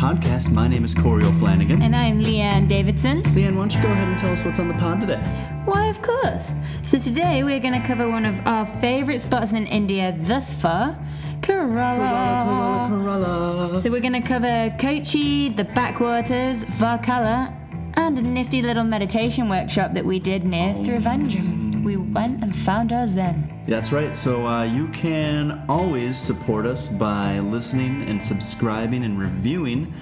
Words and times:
Podcast. 0.00 0.50
My 0.50 0.66
name 0.66 0.82
is 0.82 0.94
Corey 0.94 1.26
O'Flanagan. 1.26 1.82
And 1.82 1.94
I'm 1.94 2.20
Leanne 2.20 2.66
Davidson. 2.66 3.22
Leanne, 3.34 3.54
why 3.54 3.60
don't 3.60 3.74
you 3.74 3.82
go 3.82 3.92
ahead 3.92 4.08
and 4.08 4.18
tell 4.18 4.32
us 4.32 4.42
what's 4.42 4.58
on 4.58 4.66
the 4.66 4.74
pod 4.74 5.02
today? 5.02 5.18
Why, 5.66 5.88
of 5.88 6.00
course. 6.00 6.52
So 6.82 6.98
today 6.98 7.44
we're 7.44 7.60
going 7.60 7.78
to 7.78 7.86
cover 7.86 8.08
one 8.08 8.24
of 8.24 8.40
our 8.46 8.64
favorite 8.80 9.20
spots 9.20 9.52
in 9.52 9.66
India 9.66 10.16
thus 10.20 10.54
far, 10.54 10.96
Kerala. 11.42 12.88
Kerala. 12.88 12.88
Kerala. 12.88 13.82
So 13.82 13.90
we're 13.90 14.00
going 14.00 14.14
to 14.14 14.22
cover 14.22 14.74
Kochi, 14.78 15.50
the 15.50 15.64
backwaters, 15.64 16.64
Varkala, 16.64 17.54
and 17.92 18.16
a 18.16 18.22
nifty 18.22 18.62
little 18.62 18.84
meditation 18.84 19.50
workshop 19.50 19.92
that 19.92 20.06
we 20.06 20.18
did 20.18 20.46
near 20.46 20.76
oh. 20.78 20.82
Trivandrum. 20.82 21.84
We 21.84 21.98
went 21.98 22.42
and 22.42 22.56
found 22.56 22.94
our 22.94 23.06
Zen. 23.06 23.49
That's 23.66 23.92
right. 23.92 24.16
So 24.16 24.46
uh, 24.46 24.64
you 24.64 24.88
can 24.88 25.64
always 25.68 26.16
support 26.16 26.66
us 26.66 26.88
by 26.88 27.38
listening 27.38 28.02
and 28.08 28.22
subscribing 28.22 29.04
and 29.04 29.18
reviewing 29.18 29.92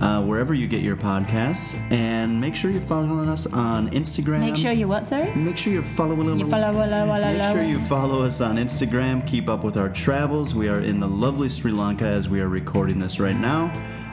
uh, 0.00 0.22
wherever 0.22 0.54
you 0.54 0.66
get 0.66 0.82
your 0.82 0.96
podcasts. 0.96 1.74
And 1.92 2.40
make 2.40 2.56
sure 2.56 2.70
you're 2.70 2.80
following 2.80 3.28
us 3.28 3.46
on 3.46 3.90
Instagram. 3.90 4.40
Make 4.40 4.56
sure 4.56 4.72
you 4.72 4.88
what, 4.88 5.04
sorry? 5.04 5.34
Make 5.34 5.56
sure 5.56 5.72
you're 5.72 5.82
following. 5.82 6.38
You 6.38 6.48
follow, 6.48 6.72
follow, 6.72 7.06
follow, 7.06 7.32
Make 7.32 7.42
sure 7.52 7.62
you 7.62 7.80
follow 7.86 8.22
us 8.22 8.40
on 8.40 8.56
Instagram. 8.56 9.26
Keep 9.26 9.48
up 9.48 9.64
with 9.64 9.76
our 9.76 9.88
travels. 9.88 10.54
We 10.54 10.68
are 10.68 10.80
in 10.80 11.00
the 11.00 11.08
lovely 11.08 11.48
Sri 11.48 11.72
Lanka 11.72 12.06
as 12.06 12.28
we 12.28 12.40
are 12.40 12.48
recording 12.48 12.98
this 12.98 13.20
right 13.20 13.36
now. 13.38 13.70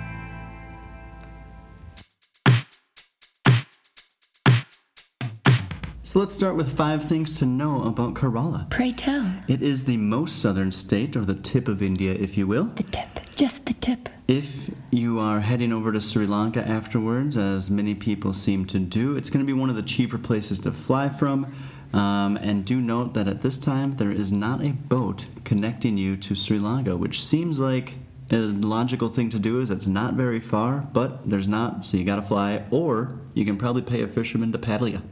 So 6.02 6.20
let's 6.20 6.34
start 6.34 6.55
with 6.55 6.77
five 6.77 7.02
things 7.02 7.33
to 7.33 7.44
know 7.44 7.83
about 7.83 8.14
Kerala. 8.14 8.70
Pray 8.70 8.92
tell. 8.92 9.30
It 9.48 9.62
is 9.62 9.84
the 9.84 9.96
most 9.96 10.40
southern 10.40 10.70
state, 10.70 11.17
or 11.17 11.24
the 11.24 11.34
tip 11.34 11.67
of 11.67 11.83
India, 11.83 12.12
if 12.12 12.39
you 12.39 12.46
will. 12.46 12.67
The 12.77 12.84
tip. 12.84 13.08
Just 13.34 13.67
the 13.67 13.73
tip. 13.73 14.08
If 14.27 14.70
you 14.90 15.20
are 15.20 15.40
heading 15.40 15.70
over 15.70 15.92
to 15.92 16.01
Sri 16.01 16.27
Lanka 16.27 16.67
afterwards, 16.67 17.36
as 17.36 17.70
many 17.70 17.95
people 17.95 18.33
seem 18.33 18.64
to 18.67 18.79
do, 18.79 19.17
it's 19.17 19.29
going 19.29 19.45
to 19.45 19.46
be 19.46 19.52
one 19.52 19.68
of 19.68 19.77
the 19.77 19.83
cheaper 19.83 20.17
places 20.17 20.58
to 20.61 20.73
fly 20.73 21.11
from. 21.11 21.52
Um, 21.92 22.39
and 22.39 22.64
do 22.64 22.80
note 22.80 23.12
that 23.14 23.29
at 23.29 23.42
this 23.42 23.58
time, 23.58 23.96
there 23.96 24.11
is 24.11 24.33
not 24.33 24.67
a 24.67 24.73
boat 24.73 25.27
connecting 25.45 25.98
you 25.98 26.17
to 26.17 26.35
Sri 26.35 26.58
Lanka, 26.58 26.96
which 26.96 27.23
seems 27.23 27.61
like 27.61 27.95
a 28.30 28.36
logical 28.36 29.11
thing 29.11 29.29
to 29.29 29.39
do, 29.39 29.61
is 29.61 29.70
it's 29.70 29.86
not 29.86 30.14
very 30.14 30.41
far, 30.41 30.89
but 30.92 31.29
there's 31.29 31.46
not, 31.46 31.85
so 31.85 31.98
you 31.98 32.05
got 32.05 32.17
to 32.17 32.23
fly, 32.23 32.64
or 32.70 33.18
you 33.35 33.45
can 33.45 33.58
probably 33.58 33.83
pay 33.83 34.02
a 34.02 34.08
fisherman 34.08 34.51
to 34.52 34.58
paddle 34.58 34.89
you. 34.89 35.02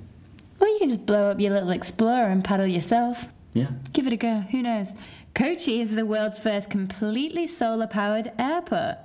Or 0.59 0.67
you 0.67 0.79
can 0.79 0.89
just 0.89 1.05
blow 1.05 1.31
up 1.31 1.39
your 1.39 1.53
little 1.53 1.71
Explorer 1.71 2.29
and 2.29 2.43
paddle 2.43 2.67
yourself. 2.67 3.27
Yeah. 3.53 3.69
Give 3.93 4.07
it 4.07 4.15
a 4.15 4.17
go. 4.17 4.41
Who 4.51 4.63
knows? 4.63 4.89
Kochi 5.35 5.81
is 5.81 5.95
the 5.95 6.05
world's 6.05 6.39
first 6.39 6.69
completely 6.69 7.47
solar 7.47 7.87
powered 7.87 8.33
airport. 8.39 8.99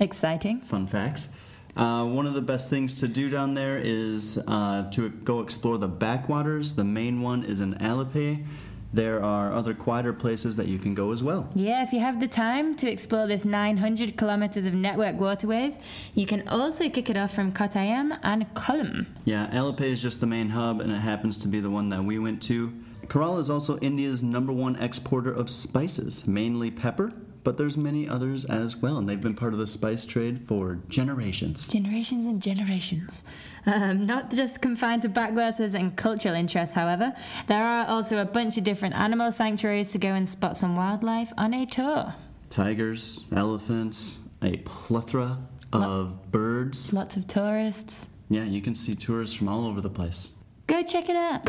Exciting. 0.00 0.60
Fun 0.60 0.88
facts. 0.88 1.28
Uh, 1.76 2.04
one 2.04 2.26
of 2.26 2.34
the 2.34 2.42
best 2.42 2.68
things 2.68 2.98
to 2.98 3.06
do 3.06 3.30
down 3.30 3.54
there 3.54 3.78
is 3.78 4.40
uh, 4.48 4.90
to 4.90 5.10
go 5.10 5.40
explore 5.40 5.78
the 5.78 5.86
backwaters. 5.86 6.74
The 6.74 6.82
main 6.82 7.22
one 7.22 7.44
is 7.44 7.60
in 7.60 7.74
Alleppey. 7.74 8.44
There 8.92 9.22
are 9.22 9.52
other 9.52 9.74
quieter 9.74 10.12
places 10.12 10.56
that 10.56 10.66
you 10.66 10.78
can 10.78 10.94
go 10.94 11.12
as 11.12 11.22
well. 11.22 11.48
Yeah, 11.54 11.84
if 11.84 11.92
you 11.92 12.00
have 12.00 12.18
the 12.18 12.26
time 12.26 12.74
to 12.76 12.90
explore 12.90 13.28
this 13.28 13.44
900 13.44 14.16
kilometers 14.16 14.66
of 14.66 14.74
network 14.74 15.20
waterways, 15.20 15.78
you 16.14 16.26
can 16.26 16.48
also 16.48 16.88
kick 16.88 17.10
it 17.10 17.16
off 17.16 17.32
from 17.32 17.52
Kottayam 17.52 18.18
and 18.24 18.52
Kollam. 18.54 19.06
Yeah, 19.24 19.48
Alleppey 19.52 19.92
is 19.92 20.02
just 20.02 20.20
the 20.20 20.26
main 20.26 20.48
hub, 20.48 20.80
and 20.80 20.90
it 20.90 20.98
happens 20.98 21.38
to 21.38 21.48
be 21.48 21.60
the 21.60 21.70
one 21.70 21.90
that 21.90 22.02
we 22.02 22.18
went 22.18 22.42
to. 22.44 22.72
Kerala 23.08 23.38
is 23.38 23.48
also 23.48 23.78
India's 23.78 24.22
number 24.22 24.52
one 24.52 24.76
exporter 24.76 25.32
of 25.32 25.48
spices, 25.48 26.26
mainly 26.26 26.70
pepper, 26.70 27.12
but 27.42 27.56
there's 27.56 27.78
many 27.78 28.06
others 28.06 28.44
as 28.44 28.76
well, 28.76 28.98
and 28.98 29.08
they've 29.08 29.20
been 29.20 29.34
part 29.34 29.54
of 29.54 29.58
the 29.58 29.66
spice 29.66 30.04
trade 30.04 30.38
for 30.38 30.80
generations. 30.88 31.66
Generations 31.66 32.26
and 32.26 32.42
generations. 32.42 33.24
Um, 33.64 34.04
not 34.04 34.30
just 34.30 34.60
confined 34.60 35.02
to 35.02 35.08
backwaters 35.08 35.74
and 35.74 35.96
cultural 35.96 36.34
interests, 36.34 36.74
however, 36.74 37.14
there 37.46 37.64
are 37.64 37.86
also 37.86 38.18
a 38.18 38.26
bunch 38.26 38.58
of 38.58 38.64
different 38.64 38.94
animal 38.94 39.32
sanctuaries 39.32 39.90
to 39.92 39.98
go 39.98 40.08
and 40.08 40.28
spot 40.28 40.58
some 40.58 40.76
wildlife 40.76 41.32
on 41.38 41.54
a 41.54 41.64
tour. 41.64 42.14
Tigers, 42.50 43.24
elephants, 43.34 44.18
a 44.42 44.58
plethora 44.58 45.38
of 45.72 46.30
birds. 46.30 46.92
Lots 46.92 47.16
of 47.16 47.26
tourists. 47.26 48.06
Yeah, 48.28 48.44
you 48.44 48.60
can 48.60 48.74
see 48.74 48.94
tourists 48.94 49.34
from 49.34 49.48
all 49.48 49.66
over 49.66 49.80
the 49.80 49.88
place. 49.88 50.32
Go 50.66 50.82
check 50.82 51.08
it 51.08 51.16
out. 51.16 51.48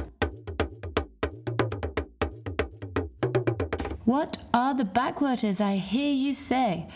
What 4.10 4.38
are 4.56 4.74
the 4.74 4.86
backwaters, 4.86 5.62
I 5.62 5.76
hear 5.76 6.12
you 6.12 6.34
say? 6.34 6.88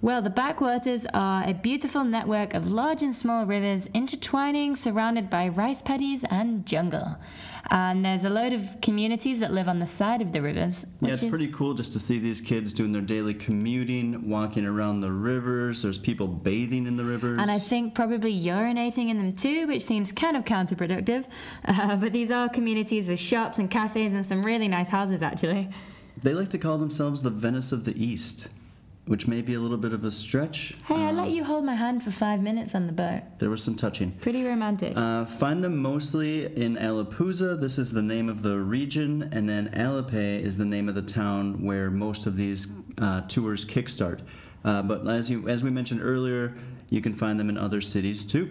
Well, 0.00 0.22
the 0.22 0.30
backwaters 0.30 1.04
are 1.12 1.46
a 1.46 1.52
beautiful 1.52 2.04
network 2.04 2.54
of 2.54 2.72
large 2.72 3.02
and 3.02 3.14
small 3.14 3.44
rivers 3.44 3.86
intertwining, 3.92 4.74
surrounded 4.74 5.28
by 5.28 5.48
rice 5.48 5.82
paddies 5.82 6.24
and 6.24 6.64
jungle. 6.64 7.18
And 7.70 8.02
there's 8.02 8.24
a 8.24 8.30
load 8.30 8.54
of 8.54 8.80
communities 8.80 9.40
that 9.40 9.52
live 9.52 9.68
on 9.68 9.78
the 9.78 9.86
side 9.86 10.22
of 10.22 10.32
the 10.32 10.40
rivers. 10.40 10.86
Yeah, 11.02 11.12
it's 11.12 11.22
is- 11.22 11.28
pretty 11.28 11.48
cool 11.48 11.74
just 11.74 11.92
to 11.92 12.00
see 12.00 12.18
these 12.18 12.40
kids 12.40 12.72
doing 12.72 12.92
their 12.92 13.02
daily 13.02 13.34
commuting, 13.34 14.30
walking 14.30 14.64
around 14.64 15.00
the 15.00 15.12
rivers. 15.12 15.82
There's 15.82 15.98
people 15.98 16.26
bathing 16.26 16.86
in 16.86 16.96
the 16.96 17.04
rivers. 17.04 17.36
And 17.38 17.50
I 17.50 17.58
think 17.58 17.94
probably 17.94 18.34
urinating 18.34 19.10
in 19.10 19.18
them 19.18 19.36
too, 19.36 19.66
which 19.66 19.82
seems 19.82 20.12
kind 20.12 20.34
of 20.34 20.46
counterproductive. 20.46 21.26
Uh, 21.66 21.96
but 21.96 22.14
these 22.14 22.30
are 22.30 22.48
communities 22.48 23.06
with 23.06 23.18
shops 23.18 23.58
and 23.58 23.70
cafes 23.70 24.14
and 24.14 24.24
some 24.24 24.42
really 24.42 24.68
nice 24.68 24.88
houses, 24.88 25.22
actually. 25.22 25.68
They 26.22 26.34
like 26.34 26.50
to 26.50 26.58
call 26.58 26.78
themselves 26.78 27.22
the 27.22 27.30
Venice 27.30 27.72
of 27.72 27.84
the 27.84 28.02
East, 28.02 28.48
which 29.06 29.26
may 29.26 29.42
be 29.42 29.54
a 29.54 29.60
little 29.60 29.76
bit 29.76 29.92
of 29.92 30.04
a 30.04 30.10
stretch. 30.10 30.74
Hey, 30.86 30.94
I 30.94 31.12
let 31.12 31.30
you 31.30 31.44
hold 31.44 31.64
my 31.64 31.74
hand 31.74 32.02
for 32.02 32.10
five 32.10 32.40
minutes 32.40 32.74
on 32.74 32.86
the 32.86 32.92
boat. 32.92 33.22
There 33.38 33.50
was 33.50 33.62
some 33.62 33.74
touching. 33.74 34.12
Pretty 34.12 34.44
romantic. 34.44 34.96
Uh, 34.96 35.26
find 35.26 35.62
them 35.62 35.76
mostly 35.76 36.46
in 36.56 36.76
Alappuzha. 36.76 37.60
This 37.60 37.78
is 37.78 37.92
the 37.92 38.02
name 38.02 38.28
of 38.28 38.42
the 38.42 38.58
region, 38.58 39.28
and 39.32 39.48
then 39.48 39.70
Alleppey 39.70 40.40
is 40.40 40.56
the 40.56 40.64
name 40.64 40.88
of 40.88 40.94
the 40.94 41.02
town 41.02 41.64
where 41.64 41.90
most 41.90 42.26
of 42.26 42.36
these 42.36 42.68
uh, 42.98 43.22
tours 43.22 43.64
kickstart. 43.64 44.20
Uh, 44.64 44.82
but 44.82 45.06
as 45.06 45.30
you 45.30 45.46
as 45.48 45.62
we 45.62 45.70
mentioned 45.70 46.00
earlier, 46.02 46.54
you 46.90 47.00
can 47.00 47.14
find 47.14 47.38
them 47.40 47.48
in 47.48 47.56
other 47.58 47.80
cities 47.80 48.24
too. 48.24 48.50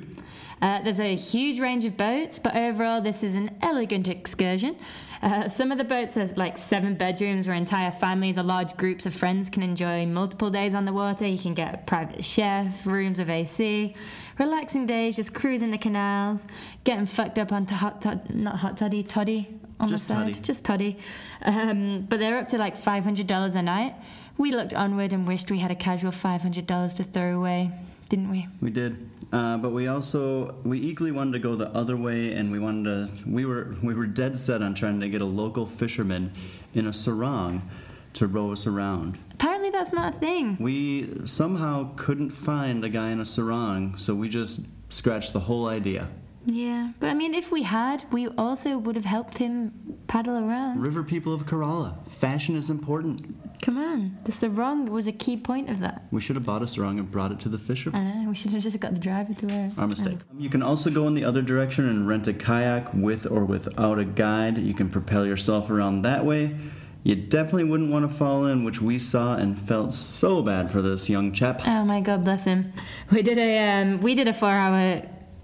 Uh, 0.61 0.81
there's 0.81 0.99
a 1.01 1.15
huge 1.15 1.59
range 1.59 1.83
of 1.83 1.97
boats, 1.97 2.39
but 2.39 2.55
overall, 2.55 3.01
this 3.01 3.21
is 3.23 3.35
an 3.35 3.57
elegant 3.61 4.07
excursion. 4.07 4.77
Uh, 5.21 5.47
some 5.49 5.71
of 5.71 5.77
the 5.77 5.83
boats 5.83 6.15
are 6.17 6.25
like 6.35 6.57
seven 6.57 6.95
bedrooms 6.95 7.47
where 7.47 7.55
entire 7.55 7.91
families 7.91 8.37
or 8.37 8.43
large 8.43 8.75
groups 8.77 9.05
of 9.05 9.13
friends 9.13 9.49
can 9.49 9.61
enjoy 9.63 10.05
multiple 10.05 10.49
days 10.49 10.73
on 10.75 10.85
the 10.85 10.93
water. 10.93 11.25
You 11.27 11.37
can 11.37 11.53
get 11.53 11.73
a 11.73 11.77
private 11.79 12.23
chef, 12.23 12.85
rooms 12.85 13.19
of 13.19 13.29
AC, 13.29 13.93
relaxing 14.39 14.85
days 14.85 15.15
just 15.17 15.33
cruising 15.33 15.71
the 15.71 15.77
canals, 15.77 16.45
getting 16.85 17.05
fucked 17.05 17.37
up 17.39 17.51
onto 17.51 17.73
hot 17.75 18.01
tod- 18.01 18.33
not 18.33 18.57
hot 18.57 18.77
toddy, 18.77 19.03
toddy 19.03 19.59
on 19.79 19.87
Just 19.89 20.07
the 20.07 20.13
side, 20.13 20.33
toddy. 20.33 20.39
just 20.43 20.63
toddy. 20.63 20.97
Um, 21.43 22.05
but 22.07 22.19
they're 22.19 22.37
up 22.37 22.49
to 22.49 22.57
like 22.57 22.77
$500 22.77 23.55
a 23.55 23.61
night. 23.61 23.95
We 24.37 24.51
looked 24.51 24.73
onward 24.73 25.11
and 25.13 25.27
wished 25.27 25.51
we 25.51 25.59
had 25.59 25.71
a 25.71 25.75
casual 25.75 26.11
$500 26.11 26.95
to 26.97 27.03
throw 27.03 27.37
away, 27.37 27.71
didn't 28.09 28.31
we? 28.31 28.47
We 28.61 28.71
did, 28.71 29.09
uh, 29.31 29.57
but 29.57 29.69
we 29.69 29.87
also 29.87 30.55
we 30.63 30.79
equally 30.79 31.11
wanted 31.11 31.33
to 31.33 31.39
go 31.39 31.55
the 31.55 31.69
other 31.69 31.95
way, 31.95 32.33
and 32.33 32.51
we 32.51 32.59
wanted 32.59 32.83
to. 32.85 33.29
We 33.29 33.45
were 33.45 33.75
we 33.83 33.93
were 33.93 34.07
dead 34.07 34.39
set 34.39 34.61
on 34.61 34.73
trying 34.73 34.99
to 35.01 35.09
get 35.09 35.21
a 35.21 35.25
local 35.25 35.67
fisherman 35.67 36.31
in 36.73 36.87
a 36.87 36.93
sarong 36.93 37.69
to 38.13 38.27
row 38.27 38.51
us 38.51 38.67
around. 38.67 39.19
Apparently, 39.31 39.69
that's 39.69 39.83
that's 39.83 39.93
not 39.93 40.15
a 40.15 40.19
thing. 40.19 40.55
We 40.61 41.25
somehow 41.25 41.93
couldn't 41.97 42.29
find 42.29 42.85
a 42.85 42.89
guy 42.89 43.09
in 43.09 43.19
a 43.19 43.25
sarong, 43.25 43.97
so 43.97 44.15
we 44.15 44.29
just 44.29 44.61
scratched 44.87 45.33
the 45.33 45.41
whole 45.41 45.65
idea. 45.65 46.07
Yeah, 46.45 46.91
but 46.99 47.09
I 47.09 47.13
mean, 47.13 47.33
if 47.33 47.51
we 47.51 47.63
had, 47.63 48.05
we 48.11 48.27
also 48.27 48.77
would 48.77 48.95
have 48.95 49.05
helped 49.05 49.37
him 49.37 49.97
paddle 50.07 50.37
around. 50.37 50.81
River 50.81 51.03
people 51.03 51.33
of 51.33 51.45
Kerala, 51.45 52.05
fashion 52.09 52.55
is 52.55 52.69
important. 52.69 53.61
Come 53.61 53.77
on, 53.77 54.17
the 54.25 54.33
sarong 54.33 54.87
was 54.87 55.07
a 55.07 55.13
key 55.13 55.37
point 55.37 55.69
of 55.69 55.79
that. 55.79 56.03
We 56.11 56.19
should 56.19 56.35
have 56.35 56.43
bought 56.43 56.61
a 56.61 56.67
sarong 56.67 56.99
and 56.99 57.09
brought 57.09 57.31
it 57.31 57.39
to 57.41 57.49
the 57.49 57.57
fisher. 57.57 57.91
I 57.93 58.03
know, 58.03 58.29
we 58.29 58.35
should 58.35 58.51
have 58.51 58.61
just 58.61 58.77
got 58.81 58.93
the 58.93 58.99
driver 58.99 59.33
to 59.33 59.45
wear 59.45 59.67
it. 59.67 59.73
Our 59.77 59.87
mistake. 59.87 60.17
You 60.37 60.49
can 60.49 60.61
also 60.61 60.89
go 60.89 61.07
in 61.07 61.13
the 61.13 61.23
other 61.23 61.41
direction 61.41 61.87
and 61.87 62.07
rent 62.07 62.27
a 62.27 62.33
kayak 62.33 62.93
with 62.93 63.25
or 63.25 63.45
without 63.45 63.99
a 63.99 64.05
guide. 64.05 64.57
You 64.57 64.73
can 64.73 64.89
propel 64.89 65.25
yourself 65.25 65.69
around 65.69 66.01
that 66.01 66.25
way. 66.25 66.57
You 67.03 67.15
definitely 67.15 67.65
wouldn't 67.65 67.91
want 67.91 68.09
to 68.09 68.13
fall 68.13 68.45
in, 68.45 68.63
which 68.63 68.81
we 68.81 68.97
saw 68.97 69.35
and 69.35 69.59
felt 69.59 69.93
so 69.93 70.41
bad 70.41 70.71
for 70.71 70.81
this 70.81 71.09
young 71.09 71.33
chap. 71.33 71.61
Oh 71.65 71.83
my 71.83 71.99
God, 71.99 72.23
bless 72.23 72.45
him. 72.45 72.71
We 73.11 73.21
did 73.21 73.37
a 73.37 73.81
um, 73.81 74.01
we 74.01 74.15
did 74.15 74.27
a 74.29 74.33
four-hour 74.33 75.01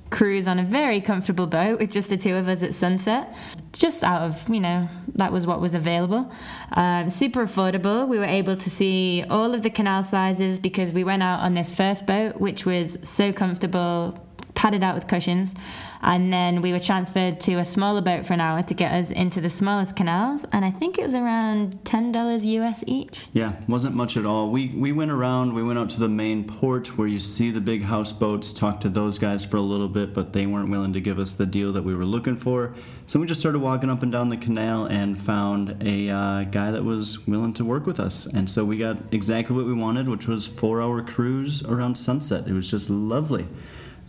cruise 0.09 0.47
on 0.47 0.59
a 0.59 0.63
very 0.63 1.01
comfortable 1.01 1.47
boat 1.47 1.79
with 1.79 1.91
just 1.91 2.09
the 2.09 2.17
two 2.17 2.35
of 2.35 2.47
us 2.47 2.63
at 2.63 2.73
sunset, 2.73 3.35
just 3.73 4.03
out 4.03 4.21
of 4.23 4.49
you 4.49 4.59
know 4.59 4.89
that 5.15 5.31
was 5.31 5.45
what 5.45 5.61
was 5.61 5.75
available. 5.75 6.31
Um, 6.73 7.09
super 7.09 7.45
affordable. 7.45 8.07
We 8.07 8.17
were 8.17 8.25
able 8.25 8.57
to 8.57 8.69
see 8.69 9.23
all 9.29 9.53
of 9.53 9.63
the 9.63 9.69
canal 9.69 10.03
sizes 10.03 10.59
because 10.59 10.93
we 10.93 11.03
went 11.03 11.23
out 11.23 11.39
on 11.41 11.53
this 11.53 11.71
first 11.71 12.05
boat, 12.05 12.39
which 12.39 12.65
was 12.65 12.97
so 13.03 13.31
comfortable, 13.33 14.19
padded 14.59 14.83
out 14.83 14.93
with 14.93 15.07
cushions. 15.07 15.55
And 16.01 16.33
then 16.33 16.61
we 16.61 16.73
were 16.73 16.81
transferred 16.81 17.39
to 17.41 17.59
a 17.59 17.65
smaller 17.65 18.01
boat 18.01 18.25
for 18.25 18.33
an 18.33 18.41
hour 18.41 18.61
to 18.61 18.73
get 18.73 18.91
us 18.91 19.09
into 19.09 19.39
the 19.39 19.49
smallest 19.49 19.95
canals. 19.95 20.45
And 20.51 20.65
I 20.65 20.71
think 20.71 20.97
it 20.97 21.03
was 21.03 21.15
around 21.15 21.81
$10 21.85 22.43
US 22.43 22.83
each. 22.85 23.29
Yeah, 23.31 23.53
wasn't 23.69 23.95
much 23.95 24.17
at 24.17 24.25
all. 24.25 24.51
We 24.51 24.67
we 24.75 24.91
went 24.91 25.11
around. 25.11 25.53
We 25.53 25.63
went 25.63 25.79
out 25.79 25.89
to 25.91 25.99
the 25.99 26.09
main 26.09 26.43
port 26.43 26.97
where 26.97 27.07
you 27.07 27.21
see 27.21 27.51
the 27.51 27.61
big 27.61 27.83
houseboats. 27.83 28.51
Talked 28.51 28.81
to 28.81 28.89
those 28.89 29.17
guys 29.17 29.45
for 29.45 29.55
a 29.55 29.61
little 29.61 29.87
bit, 29.87 30.13
but 30.13 30.33
they 30.33 30.45
weren't 30.45 30.69
willing 30.69 30.91
to 30.91 30.99
give 30.99 31.19
us 31.19 31.31
the 31.31 31.45
deal 31.45 31.71
that 31.71 31.83
we 31.83 31.95
were 31.95 32.05
looking 32.05 32.35
for. 32.35 32.73
So 33.05 33.17
we 33.17 33.27
just 33.27 33.39
started 33.39 33.59
walking 33.59 33.89
up 33.89 34.03
and 34.03 34.11
down 34.11 34.27
the 34.27 34.37
canal 34.37 34.87
and 34.87 35.17
found 35.17 35.81
a 35.81 36.09
uh, 36.09 36.43
guy 36.43 36.71
that 36.71 36.83
was 36.83 37.25
willing 37.27 37.53
to 37.53 37.63
work 37.63 37.85
with 37.85 37.99
us. 37.99 38.25
And 38.25 38.49
so 38.49 38.65
we 38.65 38.77
got 38.77 38.97
exactly 39.11 39.55
what 39.55 39.65
we 39.65 39.73
wanted, 39.73 40.09
which 40.09 40.27
was 40.27 40.47
four-hour 40.47 41.03
cruise 41.03 41.63
around 41.63 41.95
sunset. 41.95 42.45
It 42.45 42.53
was 42.53 42.69
just 42.69 42.89
lovely. 42.89 43.47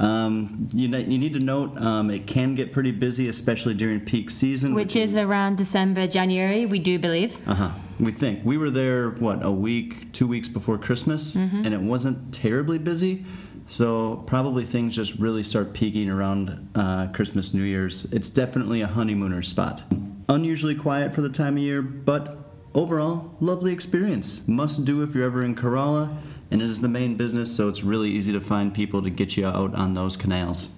Um, 0.01 0.69
you, 0.73 0.89
ne- 0.89 1.05
you 1.05 1.19
need 1.19 1.35
to 1.35 1.39
note 1.41 1.77
um, 1.77 2.11
it 2.11 2.27
can 2.27 2.55
get 2.55 2.73
pretty 2.73 2.91
busy, 2.91 3.29
especially 3.29 3.75
during 3.75 4.01
peak 4.01 4.31
season, 4.31 4.73
Which 4.75 4.97
is 4.97 5.15
around 5.17 5.57
December, 5.59 6.07
January, 6.07 6.65
we 6.65 6.79
do 6.79 6.99
believe. 6.99 7.39
uh 7.47 7.55
huh. 7.55 7.71
We 8.01 8.11
think 8.13 8.41
we 8.43 8.57
were 8.57 8.71
there 8.71 9.11
what 9.11 9.45
a 9.45 9.51
week, 9.51 10.11
two 10.15 10.27
weeks 10.27 10.49
before 10.49 10.79
Christmas, 10.79 11.35
and 11.35 11.67
it 11.75 11.81
wasn't 11.83 12.33
terribly 12.33 12.79
busy. 12.79 13.27
So 13.67 14.25
probably 14.27 14.65
things 14.65 14.97
just 14.97 15.17
really 15.17 15.43
start 15.43 15.75
peaking 15.75 16.09
around 16.09 16.71
uh, 16.75 17.09
Christmas, 17.13 17.53
New 17.53 17.63
Year's. 17.63 18.07
It's 18.11 18.31
definitely 18.31 18.81
a 18.81 18.87
honeymooner 18.87 19.43
spot. 19.43 19.83
Unusually 20.31 20.75
quiet 20.75 21.15
for 21.15 21.21
the 21.21 21.29
time 21.29 21.59
of 21.59 21.63
year, 21.63 21.83
but 21.83 22.39
overall 22.75 23.37
lovely 23.39 23.73
experience. 23.73 24.49
Must 24.49 24.85
do 24.87 25.03
if 25.03 25.15
you're 25.15 25.25
ever 25.27 25.45
in 25.45 25.55
Kerala, 25.55 26.17
and 26.51 26.61
it 26.61 26.69
is 26.69 26.81
the 26.81 26.89
main 26.89 27.17
business, 27.17 27.55
so 27.55 27.69
it's 27.69 27.85
really 27.85 28.11
easy 28.11 28.33
to 28.33 28.41
find 28.41 28.75
people 28.75 29.03
to 29.03 29.11
get 29.11 29.37
you 29.37 29.47
out 29.47 29.75
on 29.75 29.95
those 29.95 30.17
canals. 30.17 30.71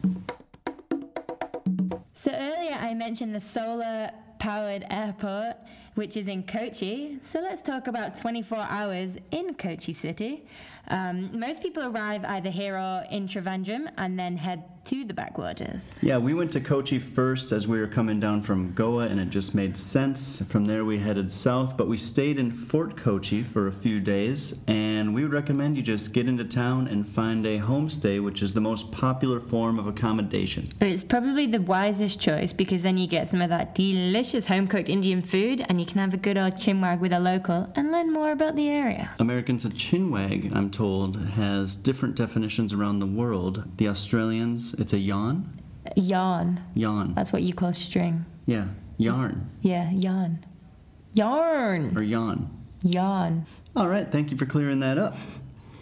So 2.15 2.31
earlier 2.31 2.77
I 2.79 2.95
mentioned 2.95 3.35
the 3.35 3.41
solar 3.41 4.11
powered 4.43 4.85
airport, 4.91 5.56
which 5.94 6.17
is 6.17 6.27
in 6.27 6.43
Kochi. 6.43 7.21
So 7.23 7.39
let's 7.39 7.62
talk 7.62 7.87
about 7.87 8.17
24 8.17 8.59
hours 8.59 9.17
in 9.31 9.55
Kochi 9.55 9.93
city. 9.93 10.44
Um, 10.89 11.39
most 11.39 11.62
people 11.62 11.85
arrive 11.85 12.25
either 12.25 12.50
here 12.50 12.77
or 12.77 13.05
in 13.09 13.29
Trivandrum 13.29 13.89
and 13.97 14.19
then 14.19 14.37
head 14.37 14.65
to 14.85 15.05
the 15.05 15.15
backwaters. 15.15 15.94
Yeah, 16.03 16.19
we 16.19 16.35
went 16.35 16.50
to 16.53 16.61
Kochi 16.61 16.99
first 16.99 17.53
as 17.53 17.69
we 17.69 17.79
were 17.79 17.87
coming 17.87 18.19
down 18.19 18.43
from 18.43 18.73
Goa, 18.73 19.06
and 19.06 19.21
it 19.21 19.31
just 19.31 19.55
made 19.55 19.77
sense. 19.77 20.43
From 20.49 20.67
there, 20.67 20.85
we 20.85 20.99
headed 20.99 21.31
south, 21.31 21.77
but 21.77 21.87
we 21.87 21.97
stayed 21.97 22.37
in 22.39 22.50
Fort 22.50 22.97
Kochi 22.97 23.44
for 23.44 23.69
a 23.69 23.73
few 23.73 24.00
days, 24.00 24.59
and 24.67 25.15
we 25.15 25.23
would 25.23 25.33
recommend 25.33 25.77
you 25.77 25.85
just 25.85 26.12
get 26.12 26.27
into 26.27 26.44
town 26.44 26.89
and 26.89 27.06
find 27.06 27.47
a 27.47 27.61
homestay, 27.61 28.23
which 28.23 28.43
is 28.43 28.53
the 28.53 28.61
most 28.61 28.91
popular 28.91 29.39
form 29.39 29.79
of 29.79 29.87
accommodation. 29.87 30.69
It's 30.81 31.05
probably 31.05 31.47
the 31.47 31.61
wisest 31.61 32.21
choice 32.21 32.53
because 32.53 32.83
then 32.83 32.99
you 32.99 33.06
get 33.06 33.29
some 33.29 33.41
of 33.41 33.50
that 33.50 33.77
delicious 33.77 34.31
home 34.40 34.67
cooked 34.67 34.88
Indian 34.88 35.20
food 35.23 35.64
and 35.69 35.79
you 35.79 35.87
can 35.87 35.99
have 35.99 36.14
a 36.14 36.17
good 36.17 36.37
old 36.38 36.55
chinwag 36.55 36.99
with 37.00 37.12
a 37.12 37.20
local 37.20 37.70
and 37.76 37.93
learn 37.93 38.12
more 38.12 38.32
about 38.32 38.56
the 38.56 38.69
area. 38.69 39.11
Americans, 39.19 39.64
a 39.64 39.69
chinwag, 39.70 40.55
I'm 40.55 40.70
told, 40.70 41.20
has 41.31 41.75
different 41.76 42.17
definitions 42.17 42.73
around 42.73 42.99
the 43.00 43.06
world. 43.06 43.64
The 43.76 43.88
Australians, 43.88 44.75
it's 44.75 44.93
a 44.93 44.99
yawn. 44.99 45.61
Yarn. 45.96 46.61
Yawn. 46.75 47.14
That's 47.14 47.32
what 47.32 47.43
you 47.43 47.52
call 47.55 47.73
string. 47.73 48.25
Yeah, 48.46 48.69
yarn 48.99 49.50
Yeah, 49.61 49.90
yarn. 49.90 50.44
Yarn. 51.12 51.96
or 51.96 52.02
yawn. 52.02 52.49
Yarn. 52.82 53.46
All 53.76 53.88
right, 53.88 54.11
thank 54.11 54.31
you 54.31 54.37
for 54.37 54.46
clearing 54.46 54.81
that 54.81 54.99
up. 54.99 55.17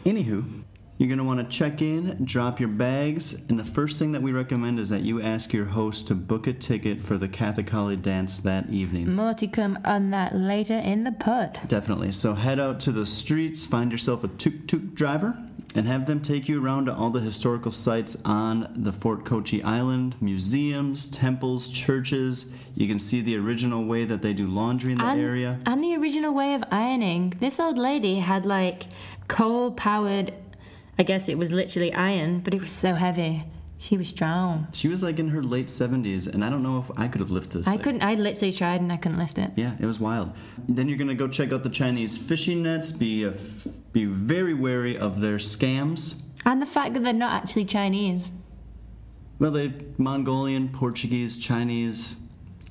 Anywho, 0.05 0.63
you're 1.01 1.09
going 1.09 1.17
to 1.17 1.25
want 1.25 1.41
to 1.41 1.47
check 1.47 1.81
in, 1.81 2.15
drop 2.27 2.61
your 2.61 2.69
bags, 2.69 3.33
and 3.49 3.59
the 3.59 3.65
first 3.65 3.99
thing 3.99 4.13
that 4.13 4.21
we 4.21 4.33
recommend 4.33 4.79
is 4.79 4.91
that 4.91 5.01
you 5.01 5.23
ask 5.23 5.51
your 5.51 5.65
host 5.65 6.07
to 6.09 6.15
book 6.15 6.47
a 6.47 6.53
ticket 6.53 7.01
for 7.01 7.17
the 7.17 7.27
Kathakali 7.27 8.03
dance 8.03 8.39
that 8.41 8.69
evening. 8.69 9.15
More 9.15 9.33
to 9.33 9.47
come 9.47 9.79
on 9.87 10.11
that 10.11 10.37
later 10.37 10.77
in 10.77 11.05
the 11.05 11.13
pod. 11.13 11.59
Definitely. 11.69 12.13
So 12.13 12.35
head 12.35 12.61
out 12.61 12.81
to 12.81 12.93
the 12.93 13.07
streets, 13.07 13.65
find 13.65 13.91
yourself 13.91 14.25
a 14.25 14.29
tuk 14.29 14.67
tuk 14.67 14.93
driver, 14.93 15.43
and 15.75 15.87
have 15.87 16.05
them 16.05 16.21
take 16.21 16.51
you 16.51 16.63
around 16.63 16.85
to 16.85 16.95
all 16.95 17.09
the 17.09 17.21
historical 17.21 17.71
sites 17.71 18.19
on 18.27 18.71
the 18.77 18.93
Fort 18.93 19.25
Kochi 19.25 19.63
Island 19.63 20.17
museums, 20.21 21.07
temples, 21.07 21.69
churches. 21.69 22.45
You 22.75 22.87
can 22.87 22.99
see 22.99 23.23
the 23.23 23.39
original 23.39 23.87
way 23.87 24.05
that 24.05 24.21
they 24.21 24.35
do 24.35 24.47
laundry 24.47 24.93
in 24.93 24.99
the 24.99 25.05
and, 25.07 25.19
area. 25.19 25.59
and 25.65 25.83
the 25.83 25.97
original 25.97 26.35
way 26.35 26.53
of 26.53 26.63
ironing. 26.71 27.33
This 27.41 27.59
old 27.59 27.79
lady 27.79 28.19
had 28.19 28.45
like 28.45 28.89
coal 29.29 29.71
powered, 29.71 30.35
I 31.01 31.03
guess 31.03 31.31
it 31.31 31.39
was 31.39 31.51
literally 31.51 31.95
iron, 31.95 32.41
but 32.41 32.53
it 32.53 32.61
was 32.61 32.73
so 32.73 32.93
heavy. 32.93 33.45
She 33.79 33.97
was 33.97 34.11
strong. 34.11 34.69
She 34.75 34.87
was 34.87 35.03
like 35.03 35.19
in 35.19 35.29
her 35.29 35.43
late 35.43 35.69
70s, 35.69 36.27
and 36.27 36.45
I 36.45 36.51
don't 36.51 36.63
know 36.63 36.79
if 36.79 36.91
I 36.99 37.09
could 37.09 37.23
have 37.23 37.31
lifted 37.31 37.61
this. 37.61 37.69
I 37.69 37.71
thing. 37.71 37.81
couldn't, 37.81 38.03
I 38.03 38.13
literally 38.17 38.53
tried 38.53 38.83
and 38.83 38.93
I 38.93 38.99
couldn't 38.99 39.17
lift 39.19 39.39
it. 39.39 39.51
Yeah, 39.57 39.77
it 39.81 39.87
was 39.87 39.99
wild. 39.99 40.33
Then 40.69 40.91
you're 40.91 40.99
gonna 40.99 41.15
go 41.15 41.27
check 41.27 41.55
out 41.55 41.63
the 41.63 41.71
Chinese 41.71 42.19
fishing 42.19 42.65
nets. 42.65 42.93
Be 42.93 43.27
be 43.93 44.05
very 44.05 44.53
wary 44.53 44.99
of 44.99 45.21
their 45.21 45.39
scams. 45.39 46.21
And 46.45 46.61
the 46.61 46.67
fact 46.67 46.93
that 46.93 47.03
they're 47.03 47.15
not 47.15 47.33
actually 47.33 47.65
Chinese. 47.65 48.31
Well, 49.39 49.53
they 49.53 49.73
Mongolian, 49.97 50.69
Portuguese, 50.69 51.39
Chinese. 51.39 52.17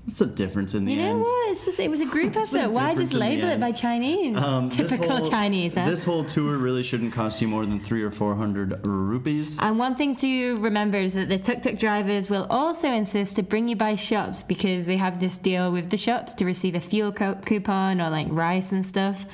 What's 0.09 0.17
the 0.17 0.25
difference 0.25 0.73
in 0.73 0.85
the 0.85 0.91
You 0.93 0.97
know 1.03 1.09
end? 1.11 1.21
what? 1.21 1.51
It's 1.51 1.65
just 1.65 1.79
it 1.79 1.87
was 1.87 2.01
a 2.01 2.05
group 2.07 2.35
effort. 2.35 2.71
Why 2.71 2.95
just 2.95 3.13
label 3.13 3.47
it 3.47 3.59
by 3.59 3.71
Chinese? 3.71 4.35
Um, 4.37 4.67
Typical 4.69 5.07
whole- 5.07 5.29
Chinese, 5.29 5.75
huh? 5.75 5.85
This 5.87 6.03
whole 6.03 6.23
tour 6.23 6.57
really 6.57 6.81
shouldn't 6.81 7.13
cost 7.13 7.39
you 7.43 7.47
more 7.47 7.63
than 7.63 7.79
three 7.79 8.01
or 8.01 8.09
four 8.09 8.33
hundred 8.33 8.83
rupees. 8.83 9.59
And 9.59 9.77
one 9.77 9.93
thing 9.93 10.15
to 10.15 10.55
remember 10.55 10.97
is 10.97 11.13
that 11.13 11.29
the 11.29 11.37
tuk 11.37 11.61
tuk 11.61 11.77
drivers 11.77 12.27
will 12.27 12.47
also 12.49 12.89
insist 12.89 13.35
to 13.35 13.43
bring 13.43 13.67
you 13.67 13.75
by 13.75 13.93
shops 13.93 14.41
because 14.41 14.87
they 14.87 14.97
have 14.97 15.19
this 15.19 15.37
deal 15.37 15.71
with 15.71 15.91
the 15.91 15.97
shops 15.97 16.33
to 16.33 16.45
receive 16.45 16.73
a 16.73 16.79
fuel 16.79 17.11
co- 17.11 17.35
coupon 17.45 18.01
or 18.01 18.09
like 18.09 18.25
rice 18.31 18.71
and 18.71 18.83
stuff. 18.83 19.27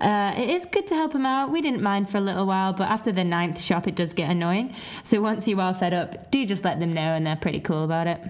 Uh, 0.00 0.32
it 0.36 0.48
is 0.48 0.64
good 0.64 0.86
to 0.86 0.94
help 0.94 1.12
them 1.12 1.26
out. 1.26 1.50
We 1.50 1.60
didn't 1.60 1.82
mind 1.82 2.08
for 2.08 2.18
a 2.18 2.22
little 2.22 2.46
while, 2.46 2.72
but 2.72 2.88
after 2.88 3.10
the 3.10 3.24
ninth 3.24 3.60
shop, 3.60 3.88
it 3.88 3.96
does 3.96 4.12
get 4.14 4.30
annoying. 4.30 4.76
So 5.02 5.20
once 5.20 5.48
you're 5.48 5.74
fed 5.74 5.92
up, 5.92 6.30
do 6.30 6.46
just 6.46 6.64
let 6.64 6.78
them 6.78 6.92
know, 6.92 7.00
and 7.14 7.26
they're 7.26 7.34
pretty 7.34 7.58
cool 7.60 7.82
about 7.82 8.06
it. 8.06 8.20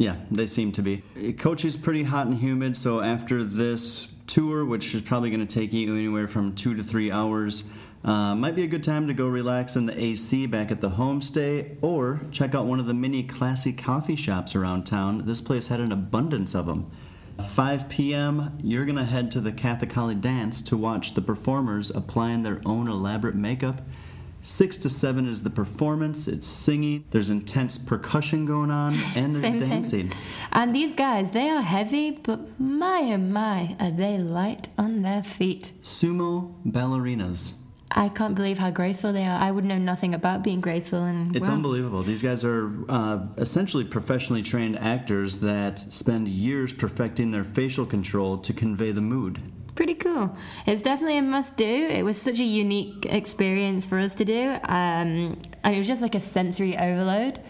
Yeah, 0.00 0.16
they 0.30 0.46
seem 0.46 0.72
to 0.72 0.82
be. 0.82 1.02
Kochi's 1.14 1.76
pretty 1.76 2.04
hot 2.04 2.26
and 2.26 2.38
humid, 2.38 2.78
so 2.78 3.02
after 3.02 3.44
this 3.44 4.08
tour, 4.26 4.64
which 4.64 4.94
is 4.94 5.02
probably 5.02 5.28
going 5.28 5.46
to 5.46 5.54
take 5.54 5.74
you 5.74 5.94
anywhere 5.94 6.26
from 6.26 6.54
two 6.54 6.74
to 6.74 6.82
three 6.82 7.12
hours, 7.12 7.64
uh, 8.02 8.34
might 8.34 8.56
be 8.56 8.62
a 8.62 8.66
good 8.66 8.82
time 8.82 9.08
to 9.08 9.12
go 9.12 9.28
relax 9.28 9.76
in 9.76 9.84
the 9.84 10.02
AC 10.02 10.46
back 10.46 10.70
at 10.70 10.80
the 10.80 10.92
homestay 10.92 11.76
or 11.82 12.22
check 12.30 12.54
out 12.54 12.64
one 12.64 12.80
of 12.80 12.86
the 12.86 12.94
many 12.94 13.22
classy 13.22 13.74
coffee 13.74 14.16
shops 14.16 14.54
around 14.56 14.84
town. 14.84 15.26
This 15.26 15.42
place 15.42 15.66
had 15.66 15.80
an 15.80 15.92
abundance 15.92 16.54
of 16.54 16.64
them. 16.64 16.90
5 17.46 17.90
p.m., 17.90 18.58
you're 18.62 18.86
going 18.86 18.96
to 18.96 19.04
head 19.04 19.30
to 19.32 19.40
the 19.40 19.52
Kathakali 19.52 20.18
dance 20.18 20.62
to 20.62 20.78
watch 20.78 21.12
the 21.12 21.20
performers 21.20 21.90
applying 21.90 22.42
their 22.42 22.62
own 22.64 22.88
elaborate 22.88 23.34
makeup. 23.34 23.82
6 24.42 24.76
to 24.78 24.88
7 24.88 25.26
is 25.28 25.42
the 25.42 25.50
performance, 25.50 26.26
it's 26.26 26.46
singing, 26.46 27.04
there's 27.10 27.30
intense 27.30 27.76
percussion 27.78 28.46
going 28.46 28.70
on, 28.70 28.94
and 29.16 29.34
there's 29.34 29.42
Same, 29.42 29.60
same. 29.60 29.68
dancing. 29.68 30.12
And 30.52 30.74
these 30.74 30.92
guys, 30.92 31.30
they 31.32 31.48
are 31.50 31.62
heavy, 31.62 32.10
but 32.12 32.58
my 32.60 33.00
oh 33.12 33.18
my, 33.18 33.76
are 33.78 33.90
they 33.90 34.16
light 34.18 34.68
on 34.78 35.02
their 35.02 35.22
feet. 35.22 35.72
Sumo 35.82 36.54
ballerinas. 36.66 37.54
I 37.92 38.08
can't 38.08 38.36
believe 38.36 38.58
how 38.58 38.70
graceful 38.70 39.12
they 39.12 39.24
are. 39.24 39.36
I 39.36 39.50
would 39.50 39.64
know 39.64 39.76
nothing 39.76 40.14
about 40.14 40.44
being 40.44 40.60
graceful, 40.60 41.02
and 41.02 41.34
It's 41.34 41.48
wow. 41.48 41.54
unbelievable. 41.54 42.02
These 42.04 42.22
guys 42.22 42.44
are 42.44 42.70
uh, 42.88 43.26
essentially 43.36 43.84
professionally 43.84 44.42
trained 44.42 44.78
actors 44.78 45.38
that 45.38 45.80
spend 45.80 46.28
years 46.28 46.72
perfecting 46.72 47.32
their 47.32 47.42
facial 47.42 47.84
control 47.84 48.38
to 48.38 48.52
convey 48.52 48.92
the 48.92 49.00
mood. 49.00 49.40
Cool. 50.12 50.36
It's 50.66 50.82
definitely 50.82 51.18
a 51.18 51.22
must 51.22 51.56
do. 51.56 51.64
It 51.64 52.04
was 52.04 52.20
such 52.20 52.38
a 52.38 52.44
unique 52.44 53.06
experience 53.06 53.86
for 53.86 53.98
us 53.98 54.14
to 54.16 54.24
do. 54.24 54.50
Um, 54.64 55.38
and 55.64 55.74
it 55.74 55.78
was 55.78 55.86
just 55.86 56.02
like 56.02 56.14
a 56.14 56.20
sensory 56.20 56.76
overload, 56.76 57.40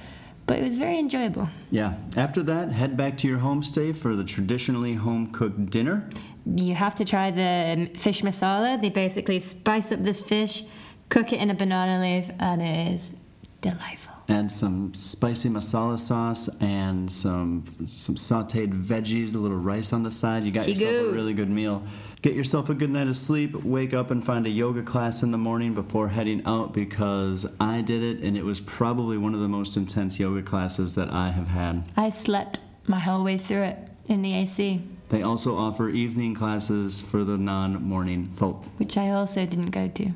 but 0.46 0.58
it 0.58 0.64
was 0.64 0.76
very 0.76 0.98
enjoyable. 0.98 1.48
Yeah. 1.70 1.94
After 2.16 2.42
that, 2.44 2.72
head 2.72 2.96
back 2.96 3.18
to 3.18 3.28
your 3.28 3.38
homestay 3.38 3.96
for 3.96 4.16
the 4.16 4.24
traditionally 4.24 4.94
home 4.94 5.32
cooked 5.32 5.70
dinner. 5.70 6.08
You 6.46 6.74
have 6.74 6.94
to 6.96 7.04
try 7.04 7.30
the 7.30 7.90
fish 7.96 8.22
masala. 8.22 8.80
They 8.80 8.90
basically 8.90 9.38
spice 9.38 9.92
up 9.92 10.02
this 10.02 10.20
fish, 10.20 10.64
cook 11.08 11.32
it 11.32 11.40
in 11.40 11.50
a 11.50 11.54
banana 11.54 12.00
leaf, 12.00 12.30
and 12.38 12.62
it 12.62 12.94
is 12.94 13.12
delightful. 13.60 14.14
Add 14.30 14.52
some 14.52 14.94
spicy 14.94 15.48
masala 15.48 15.98
sauce 15.98 16.48
and 16.60 17.12
some 17.12 17.64
some 17.96 18.14
sautéed 18.14 18.72
veggies, 18.84 19.34
a 19.34 19.38
little 19.38 19.56
rice 19.58 19.92
on 19.92 20.02
the 20.04 20.10
side. 20.10 20.44
You 20.44 20.52
got 20.52 20.68
yourself 20.68 21.08
a 21.08 21.12
really 21.12 21.34
good 21.34 21.50
meal. 21.50 21.82
Get 22.22 22.34
yourself 22.34 22.68
a 22.70 22.74
good 22.74 22.90
night 22.90 23.08
of 23.08 23.16
sleep. 23.16 23.54
Wake 23.64 23.92
up 23.92 24.10
and 24.10 24.24
find 24.24 24.46
a 24.46 24.50
yoga 24.50 24.82
class 24.82 25.22
in 25.22 25.30
the 25.30 25.38
morning 25.38 25.74
before 25.74 26.08
heading 26.08 26.42
out 26.46 26.72
because 26.72 27.44
I 27.58 27.80
did 27.80 28.02
it 28.02 28.22
and 28.22 28.36
it 28.36 28.44
was 28.44 28.60
probably 28.60 29.18
one 29.18 29.34
of 29.34 29.40
the 29.40 29.48
most 29.48 29.76
intense 29.76 30.20
yoga 30.20 30.42
classes 30.42 30.94
that 30.94 31.10
I 31.10 31.30
have 31.30 31.48
had. 31.48 31.88
I 31.96 32.10
slept 32.10 32.60
my 32.86 32.98
whole 33.00 33.24
way 33.24 33.36
through 33.38 33.62
it 33.62 33.78
in 34.06 34.22
the 34.22 34.34
AC, 34.34 34.82
They 35.08 35.22
also 35.22 35.56
offer 35.56 35.88
evening 35.88 36.34
classes 36.34 37.00
for 37.00 37.22
the 37.24 37.36
non-morning 37.38 38.32
folk. 38.34 38.64
which 38.78 38.96
I 38.96 39.10
also 39.10 39.46
didn't 39.46 39.70
go 39.70 39.88
to. 39.88 40.12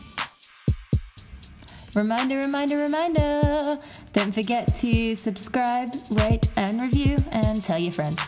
reminder, 1.94 2.38
reminder, 2.38 2.76
reminder. 2.76 3.78
Don't 4.12 4.32
forget 4.32 4.74
to 4.76 5.14
subscribe, 5.14 5.88
rate, 6.12 6.48
and 6.56 6.80
review, 6.80 7.16
and 7.30 7.62
tell 7.62 7.78
your 7.78 7.92
friends. 7.92 8.20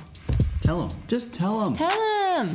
Tell 0.60 0.86
them. 0.86 0.98
Just 1.08 1.32
tell 1.32 1.60
them. 1.60 1.74
Tell 1.74 1.90
them! 1.90 2.48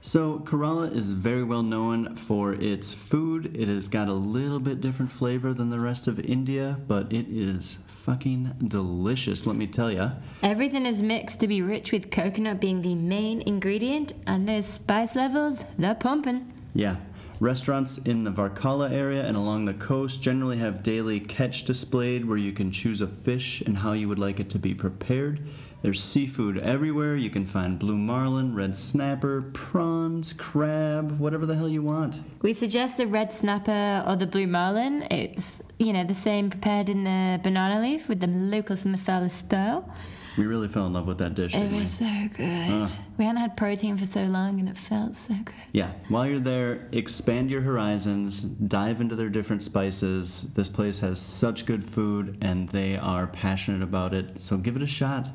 So, 0.00 0.40
Kerala 0.40 0.94
is 0.94 1.12
very 1.12 1.42
well 1.42 1.62
known 1.62 2.14
for 2.14 2.52
its 2.52 2.92
food. 2.92 3.56
It 3.56 3.68
has 3.68 3.88
got 3.88 4.08
a 4.08 4.12
little 4.12 4.60
bit 4.60 4.80
different 4.80 5.10
flavor 5.10 5.54
than 5.54 5.70
the 5.70 5.80
rest 5.80 6.06
of 6.06 6.20
India, 6.20 6.78
but 6.86 7.12
it 7.12 7.26
is 7.28 7.78
fucking 7.88 8.54
delicious, 8.68 9.46
let 9.46 9.56
me 9.56 9.66
tell 9.66 9.90
ya. 9.90 10.10
Everything 10.42 10.84
is 10.84 11.02
mixed 11.02 11.40
to 11.40 11.48
be 11.48 11.62
rich 11.62 11.90
with 11.90 12.10
coconut 12.10 12.60
being 12.60 12.82
the 12.82 12.94
main 12.94 13.40
ingredient, 13.42 14.12
and 14.26 14.46
those 14.46 14.66
spice 14.66 15.16
levels, 15.16 15.60
they're 15.78 15.94
pumping. 15.94 16.52
Yeah. 16.74 16.96
Restaurants 17.40 17.98
in 17.98 18.24
the 18.24 18.30
Varkala 18.30 18.92
area 18.92 19.26
and 19.26 19.36
along 19.36 19.64
the 19.64 19.74
coast 19.74 20.22
generally 20.22 20.58
have 20.58 20.82
daily 20.82 21.18
catch 21.18 21.64
displayed 21.64 22.24
where 22.24 22.38
you 22.38 22.52
can 22.52 22.70
choose 22.70 23.00
a 23.00 23.08
fish 23.08 23.60
and 23.62 23.76
how 23.78 23.92
you 23.92 24.08
would 24.08 24.18
like 24.18 24.38
it 24.38 24.48
to 24.50 24.58
be 24.58 24.72
prepared. 24.72 25.40
There's 25.82 26.02
seafood 26.02 26.58
everywhere. 26.58 27.16
You 27.16 27.28
can 27.28 27.44
find 27.44 27.78
blue 27.78 27.98
marlin, 27.98 28.54
red 28.54 28.74
snapper, 28.74 29.42
prawns, 29.52 30.32
crab, 30.32 31.18
whatever 31.18 31.44
the 31.44 31.56
hell 31.56 31.68
you 31.68 31.82
want. 31.82 32.20
We 32.40 32.54
suggest 32.54 32.96
the 32.96 33.06
red 33.06 33.32
snapper 33.32 34.02
or 34.06 34.16
the 34.16 34.26
blue 34.26 34.46
marlin. 34.46 35.02
It's, 35.10 35.60
you 35.78 35.92
know, 35.92 36.04
the 36.04 36.14
same 36.14 36.48
prepared 36.48 36.88
in 36.88 37.04
the 37.04 37.38
banana 37.42 37.82
leaf 37.82 38.08
with 38.08 38.20
the 38.20 38.28
local 38.28 38.76
masala 38.76 39.30
style. 39.30 39.92
We 40.36 40.46
really 40.46 40.66
fell 40.68 40.86
in 40.86 40.92
love 40.92 41.06
with 41.06 41.18
that 41.18 41.34
dish, 41.34 41.54
It 41.54 41.58
didn't 41.58 41.72
we? 41.74 41.80
was 41.80 41.90
so 41.92 42.28
good. 42.36 42.88
We 43.18 43.24
hadn't 43.24 43.40
had 43.40 43.56
protein 43.56 43.96
for 43.96 44.04
so 44.06 44.24
long 44.24 44.58
and 44.58 44.68
it 44.68 44.76
felt 44.76 45.14
so 45.14 45.34
good. 45.34 45.54
Yeah, 45.72 45.92
while 46.08 46.26
you're 46.26 46.40
there, 46.40 46.88
expand 46.90 47.50
your 47.50 47.60
horizons, 47.60 48.42
dive 48.42 49.00
into 49.00 49.14
their 49.14 49.28
different 49.28 49.62
spices. 49.62 50.52
This 50.54 50.68
place 50.68 50.98
has 51.00 51.20
such 51.20 51.66
good 51.66 51.84
food 51.84 52.38
and 52.42 52.68
they 52.70 52.96
are 52.96 53.28
passionate 53.28 53.82
about 53.82 54.12
it, 54.12 54.40
so 54.40 54.56
give 54.56 54.74
it 54.76 54.82
a 54.82 54.86
shot. 54.88 55.28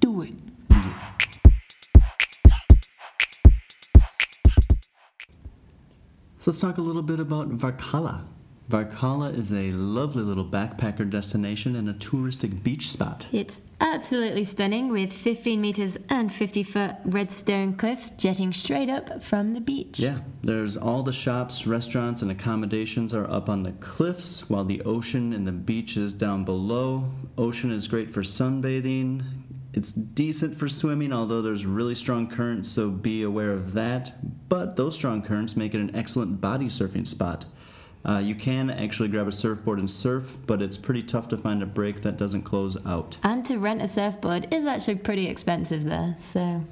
Do 0.00 0.22
it. 0.22 0.34
So 6.38 6.50
let's 6.50 6.60
talk 6.60 6.78
a 6.78 6.82
little 6.82 7.02
bit 7.02 7.20
about 7.20 7.50
Varkala. 7.50 8.22
Varkala 8.70 9.36
is 9.36 9.52
a 9.52 9.72
lovely 9.72 10.22
little 10.22 10.44
backpacker 10.44 11.10
destination 11.10 11.74
and 11.74 11.88
a 11.88 11.94
touristic 11.94 12.62
beach 12.62 12.88
spot. 12.88 13.26
It's 13.32 13.62
absolutely 13.80 14.44
stunning 14.44 14.90
with 14.90 15.12
15 15.12 15.60
meters 15.60 15.98
and 16.08 16.32
50 16.32 16.62
foot 16.62 16.94
red 17.04 17.32
stone 17.32 17.74
cliffs 17.74 18.10
jetting 18.10 18.52
straight 18.52 18.88
up 18.88 19.24
from 19.24 19.54
the 19.54 19.60
beach. 19.60 19.98
Yeah, 19.98 20.20
there's 20.42 20.76
all 20.76 21.02
the 21.02 21.12
shops, 21.12 21.66
restaurants, 21.66 22.22
and 22.22 22.30
accommodations 22.30 23.12
are 23.12 23.28
up 23.28 23.48
on 23.48 23.64
the 23.64 23.72
cliffs, 23.72 24.48
while 24.48 24.64
the 24.64 24.82
ocean 24.82 25.32
and 25.32 25.48
the 25.48 25.52
beach 25.52 25.96
is 25.96 26.12
down 26.12 26.44
below. 26.44 27.10
Ocean 27.36 27.72
is 27.72 27.88
great 27.88 28.08
for 28.08 28.22
sunbathing. 28.22 29.24
It's 29.72 29.90
decent 29.90 30.56
for 30.56 30.68
swimming, 30.68 31.12
although 31.12 31.42
there's 31.42 31.66
really 31.66 31.96
strong 31.96 32.28
currents, 32.28 32.68
so 32.68 32.88
be 32.88 33.24
aware 33.24 33.50
of 33.50 33.72
that. 33.72 34.48
But 34.48 34.76
those 34.76 34.94
strong 34.94 35.22
currents 35.22 35.56
make 35.56 35.74
it 35.74 35.80
an 35.80 35.94
excellent 35.94 36.40
body 36.40 36.66
surfing 36.66 37.06
spot. 37.06 37.46
Uh, 38.04 38.18
you 38.18 38.34
can 38.34 38.70
actually 38.70 39.08
grab 39.08 39.28
a 39.28 39.32
surfboard 39.32 39.78
and 39.78 39.90
surf, 39.90 40.36
but 40.46 40.62
it's 40.62 40.78
pretty 40.78 41.02
tough 41.02 41.28
to 41.28 41.36
find 41.36 41.62
a 41.62 41.66
break 41.66 42.00
that 42.02 42.16
doesn't 42.16 42.42
close 42.42 42.76
out. 42.86 43.18
And 43.22 43.44
to 43.46 43.58
rent 43.58 43.82
a 43.82 43.88
surfboard 43.88 44.52
is 44.52 44.64
actually 44.64 44.96
pretty 44.96 45.26
expensive 45.28 45.84
there. 45.84 46.16
So, 46.18 46.64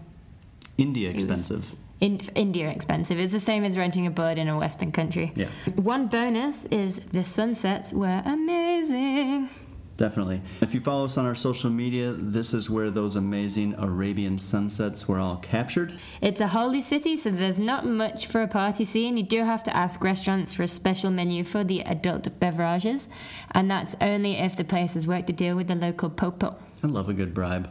India 0.78 1.11
expensive. 1.11 1.75
in 2.00 2.18
India 2.35 2.70
expensive. 2.70 3.18
It's 3.18 3.32
the 3.32 3.40
same 3.40 3.64
as 3.64 3.76
renting 3.76 4.06
a 4.06 4.11
board 4.11 4.38
in 4.38 4.49
a 4.49 4.56
Western 4.56 4.92
country. 4.92 5.32
Yeah. 5.35 5.49
One 5.75 6.06
bonus 6.06 6.64
is 6.66 7.00
the 7.12 7.25
sunsets 7.25 7.92
were 7.92 8.23
amazing. 8.25 9.50
Definitely. 9.99 10.43
If 10.61 10.75
you 10.75 10.81
follow 10.81 11.07
us 11.07 11.19
on 11.19 11.26
our 11.26 11.35
social 11.35 11.71
media, 11.71 12.12
this 12.12 12.55
is 12.55 12.71
where 12.71 12.88
those 12.88 13.17
amazing 13.17 13.75
Arabian 13.78 14.38
sunsets 14.38 15.09
were 15.09 15.19
all 15.19 15.38
captured. 15.38 15.99
It's 16.21 16.40
a 16.40 16.47
holy 16.47 16.81
city, 16.81 17.17
so 17.17 17.33
there's 17.33 17.59
not 17.59 17.85
much 17.85 18.28
for 18.28 18.40
a 18.40 18.47
party 18.47 18.85
scene. 18.85 19.17
You 19.17 19.25
do 19.25 19.45
have 19.45 19.64
to 19.64 19.76
ask 19.76 20.00
restaurants 20.00 20.55
for 20.55 20.62
a 20.62 20.69
special 20.69 21.11
menu 21.11 21.43
for 21.43 21.64
the 21.64 21.81
adult 21.81 22.38
beverages, 22.38 23.09
and 23.50 23.69
that's 23.69 23.97
only 24.00 24.38
if 24.38 24.55
the 24.55 24.62
place 24.62 24.95
has 24.95 25.09
worked 25.09 25.31
a 25.31 25.33
deal 25.33 25.57
with 25.57 25.67
the 25.67 25.75
local 25.75 26.11
popo. 26.11 26.57
I 26.85 26.87
love 26.87 27.09
a 27.09 27.12
good 27.12 27.35
bribe. 27.35 27.69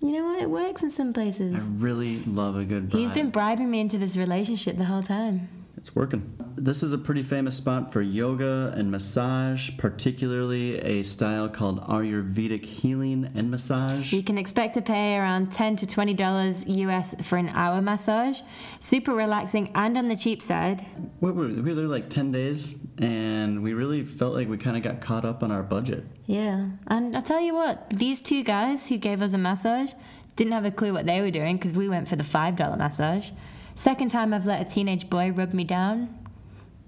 You 0.00 0.12
know 0.12 0.26
what? 0.26 0.40
It 0.40 0.48
works 0.48 0.84
in 0.84 0.90
some 0.90 1.12
places. 1.12 1.56
I 1.56 1.66
really 1.78 2.20
love 2.22 2.56
a 2.56 2.64
good 2.64 2.88
bribe. 2.88 3.00
He's 3.00 3.10
been 3.10 3.30
bribing 3.30 3.68
me 3.68 3.80
into 3.80 3.98
this 3.98 4.16
relationship 4.16 4.76
the 4.76 4.84
whole 4.84 5.02
time. 5.02 5.48
It's 5.78 5.94
working. 5.94 6.34
This 6.56 6.82
is 6.82 6.92
a 6.92 6.98
pretty 6.98 7.22
famous 7.22 7.56
spot 7.56 7.92
for 7.92 8.02
yoga 8.02 8.74
and 8.76 8.90
massage, 8.90 9.70
particularly 9.78 10.76
a 10.80 11.04
style 11.04 11.48
called 11.48 11.80
Ayurvedic 11.86 12.64
healing 12.64 13.30
and 13.36 13.48
massage. 13.48 14.12
You 14.12 14.24
can 14.24 14.38
expect 14.38 14.74
to 14.74 14.82
pay 14.82 15.16
around 15.16 15.52
10 15.52 15.76
to 15.76 15.86
$20 15.86 16.64
US 16.66 17.14
for 17.24 17.36
an 17.36 17.48
hour 17.50 17.80
massage. 17.80 18.40
Super 18.80 19.14
relaxing 19.14 19.70
and 19.76 19.96
on 19.96 20.08
the 20.08 20.16
cheap 20.16 20.42
side. 20.42 20.84
We 21.20 21.30
were, 21.30 21.46
we 21.46 21.62
were 21.62 21.74
there 21.76 21.86
like 21.86 22.10
10 22.10 22.32
days, 22.32 22.76
and 22.98 23.62
we 23.62 23.72
really 23.72 24.04
felt 24.04 24.34
like 24.34 24.48
we 24.48 24.58
kind 24.58 24.76
of 24.76 24.82
got 24.82 25.00
caught 25.00 25.24
up 25.24 25.44
on 25.44 25.52
our 25.52 25.62
budget. 25.62 26.04
Yeah. 26.26 26.70
And 26.88 27.16
I 27.16 27.20
tell 27.20 27.40
you 27.40 27.54
what, 27.54 27.88
these 27.90 28.20
two 28.20 28.42
guys 28.42 28.88
who 28.88 28.96
gave 28.96 29.22
us 29.22 29.32
a 29.32 29.38
massage 29.38 29.92
didn't 30.34 30.54
have 30.54 30.64
a 30.64 30.72
clue 30.72 30.92
what 30.92 31.06
they 31.06 31.20
were 31.20 31.30
doing 31.30 31.56
because 31.56 31.72
we 31.72 31.88
went 31.88 32.08
for 32.08 32.16
the 32.16 32.24
$5 32.24 32.78
massage. 32.78 33.30
Second 33.78 34.10
time 34.10 34.34
I've 34.34 34.44
let 34.44 34.60
a 34.60 34.68
teenage 34.68 35.08
boy 35.08 35.30
rub 35.30 35.54
me 35.54 35.62
down. 35.62 36.18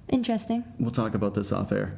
Interesting. 0.08 0.64
We'll 0.80 0.90
talk 0.90 1.14
about 1.14 1.34
this 1.34 1.52
off 1.52 1.70
air. 1.70 1.96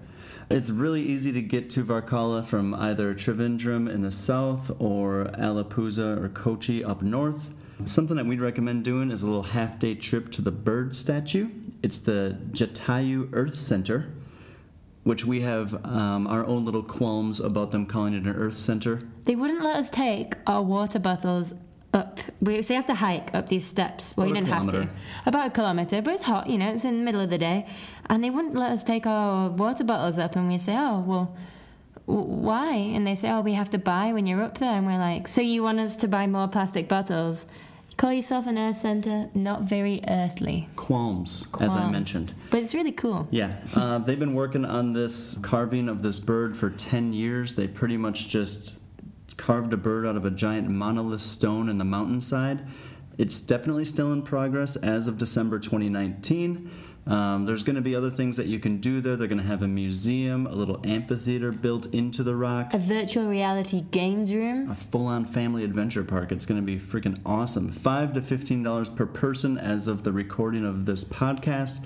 It's 0.50 0.68
really 0.68 1.00
easy 1.00 1.32
to 1.32 1.40
get 1.40 1.70
to 1.70 1.82
Varkala 1.82 2.44
from 2.44 2.75
either 2.75 3.14
Trivandrum 3.14 3.90
in 3.90 4.02
the 4.02 4.11
south 4.11 4.70
or 4.78 5.30
Alappuzha 5.32 6.22
or 6.22 6.28
Kochi 6.28 6.84
up 6.84 7.00
north. 7.00 7.49
Something 7.87 8.18
that 8.18 8.26
we'd 8.26 8.42
recommend 8.42 8.84
doing 8.84 9.11
is 9.11 9.22
a 9.22 9.26
little 9.26 9.44
half 9.44 9.78
day 9.78 9.94
trip 9.94 10.30
to 10.32 10.42
the 10.42 10.52
bird 10.52 10.94
statue. 10.94 11.49
It's 11.82 11.99
the 11.99 12.37
Jatayu 12.50 13.30
Earth 13.32 13.56
Center, 13.56 14.12
which 15.04 15.25
we 15.25 15.40
have 15.40 15.87
um, 15.87 16.26
our 16.26 16.44
own 16.44 16.66
little 16.66 16.82
qualms 16.82 17.40
about 17.40 17.70
them 17.70 17.87
calling 17.87 18.12
it 18.12 18.25
an 18.25 18.37
Earth 18.37 18.58
Center. 18.58 19.00
They 19.25 19.37
wouldn't 19.37 19.62
let 19.62 19.76
us 19.76 19.88
take 19.88 20.34
our 20.46 20.62
water 20.62 20.99
bottles 20.99 21.54
up. 21.92 22.20
We, 22.40 22.62
so 22.62 22.75
you 22.75 22.78
have 22.78 22.87
to 22.87 22.94
hike 22.94 23.34
up 23.34 23.49
these 23.49 23.66
steps. 23.66 24.16
Well, 24.16 24.26
About 24.26 24.28
you 24.28 24.34
didn't 24.44 24.54
have 24.54 24.70
to. 24.70 24.88
About 25.26 25.46
a 25.49 25.50
kilometre, 25.50 26.02
but 26.02 26.14
it's 26.14 26.22
hot, 26.22 26.49
you 26.49 26.58
know, 26.58 26.72
it's 26.72 26.84
in 26.84 26.99
the 26.99 27.04
middle 27.04 27.20
of 27.20 27.30
the 27.30 27.38
day. 27.38 27.66
And 28.06 28.22
they 28.22 28.30
wouldn't 28.30 28.54
let 28.54 28.72
us 28.72 28.84
take 28.84 29.06
our 29.06 29.50
water 29.50 29.84
bottles 29.84 30.18
up. 30.18 30.37
And 30.37 30.49
we 30.49 30.58
say, 30.58 30.75
oh, 30.76 31.00
well, 31.00 31.37
w- 32.06 32.26
why? 32.26 32.75
And 32.75 33.06
they 33.06 33.14
say, 33.14 33.30
oh, 33.30 33.40
we 33.40 33.54
have 33.54 33.70
to 33.70 33.78
buy 33.78 34.12
when 34.12 34.26
you're 34.26 34.42
up 34.42 34.58
there. 34.58 34.72
And 34.72 34.87
we're 34.87 34.99
like, 34.99 35.28
so 35.28 35.40
you 35.40 35.62
want 35.62 35.80
us 35.80 35.96
to 35.96 36.08
buy 36.08 36.26
more 36.26 36.49
plastic 36.49 36.88
bottles? 36.88 37.46
Call 37.99 38.12
yourself 38.12 38.46
an 38.46 38.56
earth 38.56 38.80
center, 38.80 39.28
not 39.34 39.62
very 39.62 40.02
earthly. 40.08 40.68
Qualms, 40.76 41.46
as 41.61 41.72
I 41.76 41.90
mentioned. 41.90 42.34
But 42.50 42.62
it's 42.62 42.75
really 42.75 42.90
cool. 42.90 43.28
Yeah, 43.30 43.52
uh, 43.75 43.99
they've 43.99 44.18
been 44.18 44.32
working 44.34 44.64
on 44.64 44.94
this 44.94 45.38
carving 45.42 45.90
of 45.90 46.00
this 46.00 46.18
bird 46.18 46.56
for 46.56 46.70
10 46.70 47.12
years. 47.12 47.54
They 47.54 47.68
pretty 47.68 47.99
much 47.99 48.28
just 48.28 48.72
carved 49.36 49.72
a 49.72 49.76
bird 49.76 50.06
out 50.06 50.16
of 50.16 50.24
a 50.24 50.30
giant 50.30 50.70
monolith 50.70 51.22
stone 51.22 51.68
in 51.68 51.78
the 51.78 51.84
mountainside. 51.84 52.66
It's 53.18 53.38
definitely 53.40 53.84
still 53.84 54.12
in 54.12 54.22
progress 54.22 54.76
as 54.76 55.06
of 55.06 55.18
December 55.18 55.58
2019, 55.58 56.70
Um, 57.04 57.46
there's 57.46 57.64
going 57.64 57.74
to 57.74 57.82
be 57.82 57.96
other 57.96 58.12
things 58.12 58.36
that 58.36 58.46
you 58.46 58.60
can 58.60 58.76
do 58.78 59.00
there. 59.00 59.16
They're 59.16 59.26
going 59.26 59.40
to 59.40 59.46
have 59.46 59.60
a 59.60 59.66
museum, 59.66 60.46
a 60.46 60.52
little 60.54 60.80
amphitheater 60.84 61.50
built 61.50 61.86
into 61.92 62.22
the 62.22 62.36
rock, 62.36 62.72
A 62.74 62.78
virtual 62.78 63.26
reality 63.26 63.80
games 63.90 64.32
room. 64.32 64.70
a 64.70 64.74
full-on 64.76 65.24
family 65.24 65.64
adventure 65.64 66.04
park. 66.04 66.30
It's 66.30 66.46
going 66.46 66.60
to 66.60 66.64
be 66.64 66.78
freaking 66.78 67.18
awesome. 67.26 67.72
Five 67.72 68.12
to 68.12 68.22
fifteen 68.22 68.62
dollars 68.62 68.88
per 68.88 69.04
person 69.04 69.58
as 69.58 69.88
of 69.88 70.04
the 70.04 70.12
recording 70.12 70.64
of 70.64 70.86
this 70.86 71.02
podcast. 71.02 71.84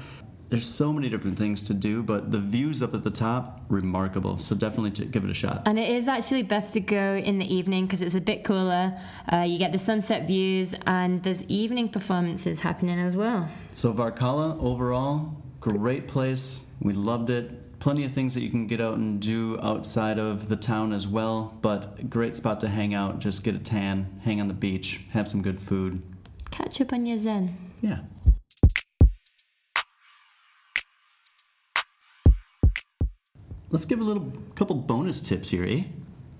There's 0.49 0.67
so 0.67 0.93
many 0.93 1.09
different 1.09 1.37
things 1.39 1.61
to 1.63 1.75
do, 1.75 2.03
but 2.03 2.31
the 2.31 2.39
views 2.39 2.83
up 2.83 2.95
at 2.95 3.03
the 3.03 3.11
top 3.11 3.65
remarkable. 3.69 4.39
So 4.39 4.55
definitely 4.55 4.93
to 4.93 5.05
give 5.05 5.25
it 5.25 5.31
a 5.31 5.35
shot. 5.35 5.63
And 5.67 5.79
it 5.79 5.91
is 5.91 6.07
actually 6.07 6.45
best 6.45 6.73
to 6.75 6.81
go 6.81 7.17
in 7.17 7.39
the 7.39 7.53
evening 7.53 7.87
because 7.87 8.01
it's 8.01 8.15
a 8.15 8.21
bit 8.21 8.45
cooler. 8.45 8.99
Uh, 9.33 9.39
you 9.39 9.59
get 9.59 9.73
the 9.73 9.79
sunset 9.79 10.27
views, 10.27 10.75
and 10.87 11.23
there's 11.23 11.45
evening 11.45 11.89
performances 11.89 12.61
happening 12.61 12.99
as 12.99 13.17
well. 13.17 13.49
So 13.73 13.93
Varkala 13.93 14.61
overall, 14.63 15.37
great 15.61 16.07
place. 16.07 16.67
We 16.81 16.93
loved 16.93 17.31
it. 17.31 17.79
Plenty 17.79 18.05
of 18.05 18.13
things 18.13 18.35
that 18.35 18.41
you 18.41 18.51
can 18.51 18.67
get 18.67 18.81
out 18.81 18.97
and 18.97 19.21
do 19.21 19.61
outside 19.61 20.19
of 20.19 20.49
the 20.49 20.57
town 20.57 20.93
as 20.93 21.07
well, 21.07 21.57
but 21.61 22.09
great 22.09 22.35
spot 22.35 22.61
to 22.61 22.69
hang 22.69 22.95
out. 22.95 23.19
Just 23.19 23.45
get 23.45 23.55
a 23.55 23.59
tan, 23.59 24.21
hang 24.25 24.41
on 24.41 24.49
the 24.49 24.55
beach, 24.55 25.03
have 25.11 25.29
some 25.29 25.43
good 25.43 25.61
food. 25.61 26.03
Catch 26.51 26.81
up 26.81 26.93
on 26.93 27.05
your 27.05 27.19
Zen. 27.19 27.57
Yeah. 27.83 27.99
Let's 33.77 33.85
give 33.85 34.01
a 34.01 34.05
little 34.05 34.33
couple 34.55 34.75
bonus 34.75 35.21
tips 35.21 35.51
here, 35.51 35.63
eh? 35.65 35.85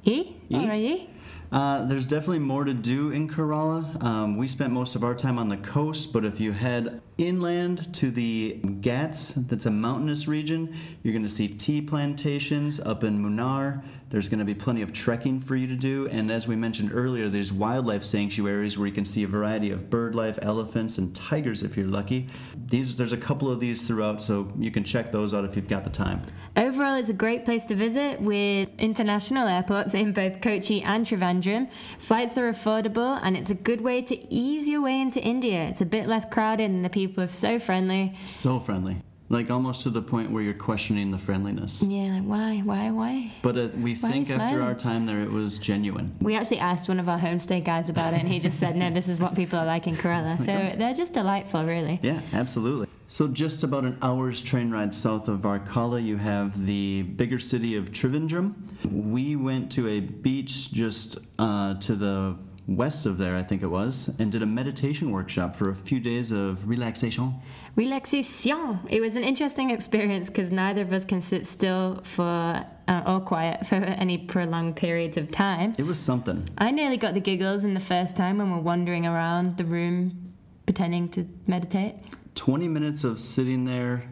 E? 0.05 0.37
E? 0.49 0.55
Alrighty. 0.55 1.11
Uh, 1.53 1.85
there's 1.85 2.07
definitely 2.07 2.39
more 2.39 2.65
to 2.65 2.73
do 2.73 3.11
in 3.11 3.29
Kerala. 3.29 4.03
Um, 4.03 4.39
we 4.39 4.49
spent 4.49 4.73
most 4.73 4.97
of 4.97 5.05
our 5.05 5.15
time 5.15 5.39
on 5.39 5.51
the 5.51 5.59
coast, 5.59 6.15
but 6.15 6.25
if 6.25 6.41
you 6.41 6.53
head 6.53 7.03
inland 7.19 7.93
to 7.95 8.11
the 8.11 8.61
Ghats, 8.81 9.33
that's 9.37 9.67
a 9.67 9.71
mountainous 9.71 10.29
region, 10.29 10.75
you're 11.03 11.13
going 11.13 11.23
to 11.23 11.29
see 11.29 11.49
tea 11.49 11.81
plantations 11.81 12.79
up 12.81 13.05
in 13.05 13.19
Munnar. 13.19 13.83
There's 14.09 14.29
going 14.29 14.39
to 14.39 14.45
be 14.45 14.55
plenty 14.55 14.83
of 14.83 14.93
trekking 14.93 15.41
for 15.41 15.57
you 15.57 15.67
to 15.67 15.75
do, 15.75 16.07
and 16.09 16.31
as 16.31 16.47
we 16.47 16.55
mentioned 16.55 16.93
earlier, 16.95 17.29
there's 17.29 17.53
wildlife 17.53 18.05
sanctuaries 18.05 18.79
where 18.79 18.87
you 18.87 18.95
can 18.95 19.05
see 19.05 19.25
a 19.25 19.27
variety 19.27 19.73
of 19.73 19.91
bird 19.91 20.15
life, 20.15 20.39
elephants, 20.43 20.99
and 20.99 21.13
tigers 21.13 21.65
if 21.65 21.77
you're 21.77 21.89
lucky. 21.89 22.29
These 22.69 22.95
there's 22.95 23.13
a 23.13 23.17
couple 23.17 23.51
of 23.51 23.59
these 23.59 23.85
throughout, 23.85 24.23
so 24.23 24.53
you 24.61 24.71
can 24.71 24.85
check 24.85 25.11
those 25.11 25.35
out 25.35 25.45
if 25.45 25.57
you've 25.57 25.67
got 25.67 25.83
the 25.83 25.91
time. 25.91 26.23
Overall, 26.57 26.95
it's 26.95 27.09
a 27.09 27.13
great 27.15 27.45
place 27.45 27.67
to 27.67 27.75
visit 27.75 28.21
with 28.21 28.69
international 28.79 29.49
airports 29.49 29.93
in 29.93 30.13
both 30.13 30.41
Kochi 30.41 30.83
and 30.83 31.05
Trivandrum. 31.05 31.69
Flights 31.99 32.39
are 32.39 32.49
affordable, 32.49 33.19
and 33.25 33.37
it's 33.37 33.51
a 33.51 33.55
good 33.55 33.81
way 33.81 34.03
to 34.03 34.33
ease 34.33 34.69
your 34.69 34.83
way 34.83 35.01
into 35.01 35.21
India. 35.21 35.65
It's 35.65 35.81
a 35.81 35.87
bit 35.87 36.07
less 36.07 36.25
crowded, 36.25 36.71
and 36.71 36.85
the 36.85 36.91
people 36.91 37.06
are 37.17 37.27
so 37.27 37.59
friendly. 37.59 38.17
So 38.27 38.61
friendly, 38.61 38.97
like 39.29 39.51
almost 39.51 39.83
to 39.83 39.91
the 39.91 40.03
point 40.03 40.31
where 40.31 40.43
you're 40.43 40.55
questioning 40.55 41.11
the 41.11 41.19
friendliness. 41.19 41.83
Yeah, 41.83 42.15
like 42.15 42.23
why, 42.23 42.59
why, 42.65 42.91
why? 42.91 43.33
But 43.43 43.57
uh, 43.57 43.69
we 43.81 43.95
Why 43.95 44.11
think 44.11 44.31
after 44.31 44.63
our 44.63 44.75
time 44.75 45.07
there, 45.07 45.21
it 45.21 45.31
was 45.31 45.59
genuine. 45.59 46.17
We 46.21 46.37
actually 46.37 46.59
asked 46.59 46.89
one 46.89 47.01
of 47.01 47.09
our 47.09 47.19
homestay 47.19 47.65
guys 47.65 47.89
about 47.89 48.15
it, 48.15 48.21
and 48.21 48.29
he 48.29 48.39
just 48.39 48.59
said, 48.59 48.77
"No, 48.77 48.91
this 48.91 49.09
is 49.09 49.21
what 49.21 49.35
people 49.35 49.59
are 49.59 49.67
like 49.67 49.87
in 49.87 49.97
Kerala." 49.97 50.37
So 50.47 50.77
they're 50.77 50.95
just 50.95 51.15
delightful, 51.15 51.65
really. 51.65 51.99
Yeah, 52.03 52.21
absolutely. 52.33 52.89
So 53.09 53.29
just 53.29 53.63
about 53.63 53.85
an 53.85 53.99
hour's 54.03 54.41
train 54.41 54.71
ride 54.71 54.95
south 54.95 55.29
of 55.29 55.41
Varkala, 55.41 56.05
you 56.05 56.17
have 56.17 56.67
the 56.67 57.03
bigger 57.03 57.39
city 57.39 57.77
of 57.77 57.93
Trivandrum. 57.93 58.55
We 58.91 59.37
went 59.37 59.71
to 59.73 59.87
a 59.89 60.01
beach 60.01 60.73
just 60.73 61.19
uh, 61.39 61.75
to 61.75 61.95
the 61.95 62.37
west 62.67 63.07
of 63.07 63.19
there, 63.19 63.37
I 63.37 63.43
think 63.43 63.63
it 63.63 63.69
was, 63.69 64.15
and 64.19 64.33
did 64.33 64.43
a 64.43 64.47
meditation 64.47 65.13
workshop 65.13 65.55
for 65.55 65.71
a 65.71 65.75
few 65.75 66.01
days 66.01 66.33
of 66.33 66.69
relaxation. 66.69 67.35
Relaxation. 67.77 68.81
It 68.89 69.01
was 69.01 69.15
an 69.15 69.23
interesting 69.23 69.71
experience 69.71 70.29
because 70.29 70.51
neither 70.51 70.83
of 70.83 70.93
us 70.93 71.05
can 71.05 71.21
sit 71.21 71.47
still 71.47 72.01
for 72.03 72.65
uh, 72.89 73.03
or 73.07 73.21
quiet 73.21 73.67
for 73.67 73.75
any 73.77 74.19
prolonged 74.19 74.77
periods 74.77 75.17
of 75.17 75.31
time. 75.31 75.75
It 75.79 75.85
was 75.85 75.99
something. 75.99 76.49
I 76.59 76.71
nearly 76.71 76.97
got 76.97 77.15
the 77.15 77.21
giggles 77.21 77.65
in 77.65 77.75
the 77.75 77.81
first 77.81 78.17
time 78.17 78.39
when 78.39 78.51
we're 78.51 78.59
wandering 78.59 79.07
around 79.07 79.57
the 79.57 79.65
room 79.65 80.35
pretending 80.65 81.09
to 81.11 81.29
meditate. 81.47 81.95
20 82.35 82.69
minutes 82.69 83.05
of 83.05 83.21
sitting 83.21 83.65
there 83.65 84.05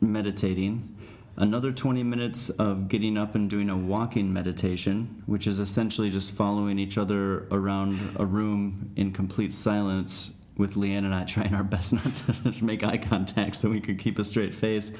meditating, 0.00 0.89
another 1.40 1.72
20 1.72 2.02
minutes 2.02 2.50
of 2.50 2.86
getting 2.88 3.16
up 3.16 3.34
and 3.34 3.48
doing 3.48 3.70
a 3.70 3.76
walking 3.76 4.32
meditation, 4.32 5.22
which 5.26 5.46
is 5.46 5.58
essentially 5.58 6.10
just 6.10 6.32
following 6.32 6.78
each 6.78 6.98
other 6.98 7.48
around 7.50 7.98
a 8.16 8.26
room 8.26 8.92
in 8.96 9.12
complete 9.12 9.54
silence. 9.54 10.32
With 10.56 10.74
Leanne 10.74 10.98
and 10.98 11.14
I 11.14 11.24
trying 11.24 11.54
our 11.54 11.64
best 11.64 11.92
not 12.04 12.14
to 12.16 12.64
make 12.64 12.84
eye 12.84 12.98
contact 12.98 13.56
so 13.56 13.70
we 13.70 13.80
could 13.80 13.98
keep 13.98 14.18
a 14.18 14.24
straight 14.26 14.52
face. 14.52 14.92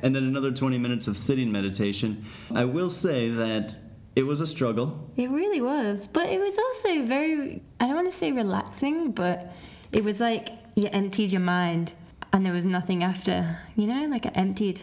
And 0.00 0.14
then 0.14 0.22
another 0.22 0.52
20 0.52 0.78
minutes 0.78 1.08
of 1.08 1.16
sitting 1.16 1.50
meditation. 1.50 2.24
I 2.54 2.64
will 2.66 2.88
say 2.88 3.28
that 3.30 3.76
it 4.14 4.22
was 4.22 4.40
a 4.40 4.46
struggle. 4.46 5.10
It 5.16 5.28
really 5.30 5.60
was. 5.60 6.06
But 6.06 6.28
it 6.28 6.38
was 6.38 6.56
also 6.56 7.04
very, 7.04 7.64
I 7.80 7.86
don't 7.86 7.96
want 7.96 8.12
to 8.12 8.16
say 8.16 8.30
relaxing, 8.30 9.10
but 9.10 9.52
it 9.90 10.04
was 10.04 10.20
like 10.20 10.50
you 10.76 10.88
emptied 10.92 11.32
your 11.32 11.40
mind 11.40 11.94
and 12.32 12.44
there 12.44 12.52
was 12.52 12.64
nothing 12.66 13.02
after. 13.02 13.58
You 13.76 13.86
know, 13.86 14.06
like 14.08 14.26
I 14.26 14.30
emptied. 14.30 14.82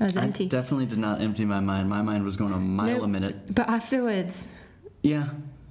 I 0.00 0.04
was 0.04 0.16
I 0.16 0.22
empty. 0.24 0.46
definitely 0.46 0.86
did 0.86 0.98
not 0.98 1.20
empty 1.20 1.44
my 1.44 1.60
mind. 1.60 1.88
My 1.88 2.02
mind 2.02 2.24
was 2.24 2.36
going 2.36 2.52
a 2.52 2.58
mile 2.58 2.94
Nope. 2.96 3.02
a 3.04 3.08
minute. 3.08 3.54
But 3.54 3.68
afterwards, 3.68 4.46
Yeah. 5.02 5.28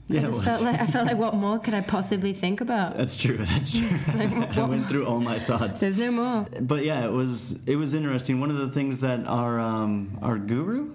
Yeah. 0.08 0.21
I 0.21 0.23
it 0.25 0.28
just 0.28 0.43
felt 0.43 0.62
like 0.62 0.80
I 0.80 0.86
felt 0.86 1.08
like 1.08 1.17
what 1.17 1.34
more 1.45 1.58
could 1.58 1.73
I 1.73 1.82
possibly 1.82 2.32
think 2.34 2.62
about? 2.62 2.95
That's 2.95 3.15
true. 3.17 3.38
That's 3.38 3.71
true. 3.71 3.88
I 4.17 4.63
went 4.69 4.88
through 4.88 5.06
all 5.08 5.19
my 5.19 5.39
thoughts. 5.39 5.82
There's 5.82 5.97
no 5.97 6.12
more. 6.12 6.45
But 6.62 6.86
yeah, 6.86 7.06
it 7.06 7.12
was 7.12 7.60
it 7.65 7.75
was 7.78 7.93
interesting. 7.95 8.39
One 8.39 8.51
of 8.51 8.58
the 8.58 8.69
things 8.69 9.01
that 9.01 9.25
our 9.25 9.60
um, 9.60 10.19
our 10.21 10.38
guru, 10.38 10.93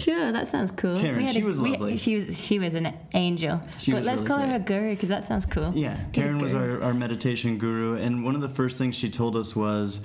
Sure, 0.00 0.32
that 0.32 0.48
sounds 0.48 0.70
cool. 0.70 0.98
Karen, 1.00 1.20
had 1.20 1.34
she 1.34 1.40
a- 1.40 1.44
was 1.44 1.60
we- 1.60 1.70
lovely. 1.72 1.96
she 1.96 2.14
was 2.16 2.42
she 2.44 2.58
was 2.58 2.74
an 2.74 2.92
angel. 3.14 3.60
She 3.78 3.92
but 3.92 4.04
let's 4.04 4.20
really 4.22 4.26
call 4.28 4.38
her 4.38 4.46
great. 4.46 4.76
a 4.76 4.80
guru 4.80 4.90
because 4.90 5.08
that 5.10 5.24
sounds 5.24 5.46
cool. 5.46 5.72
yeah, 5.74 5.96
Karen 6.12 6.38
was 6.38 6.54
our, 6.54 6.82
our 6.82 6.94
meditation 6.94 7.58
guru, 7.58 7.96
and 7.96 8.24
one 8.24 8.34
of 8.34 8.40
the 8.40 8.48
first 8.48 8.78
things 8.78 8.94
she 8.96 9.10
told 9.10 9.36
us 9.36 9.54
was 9.56 10.00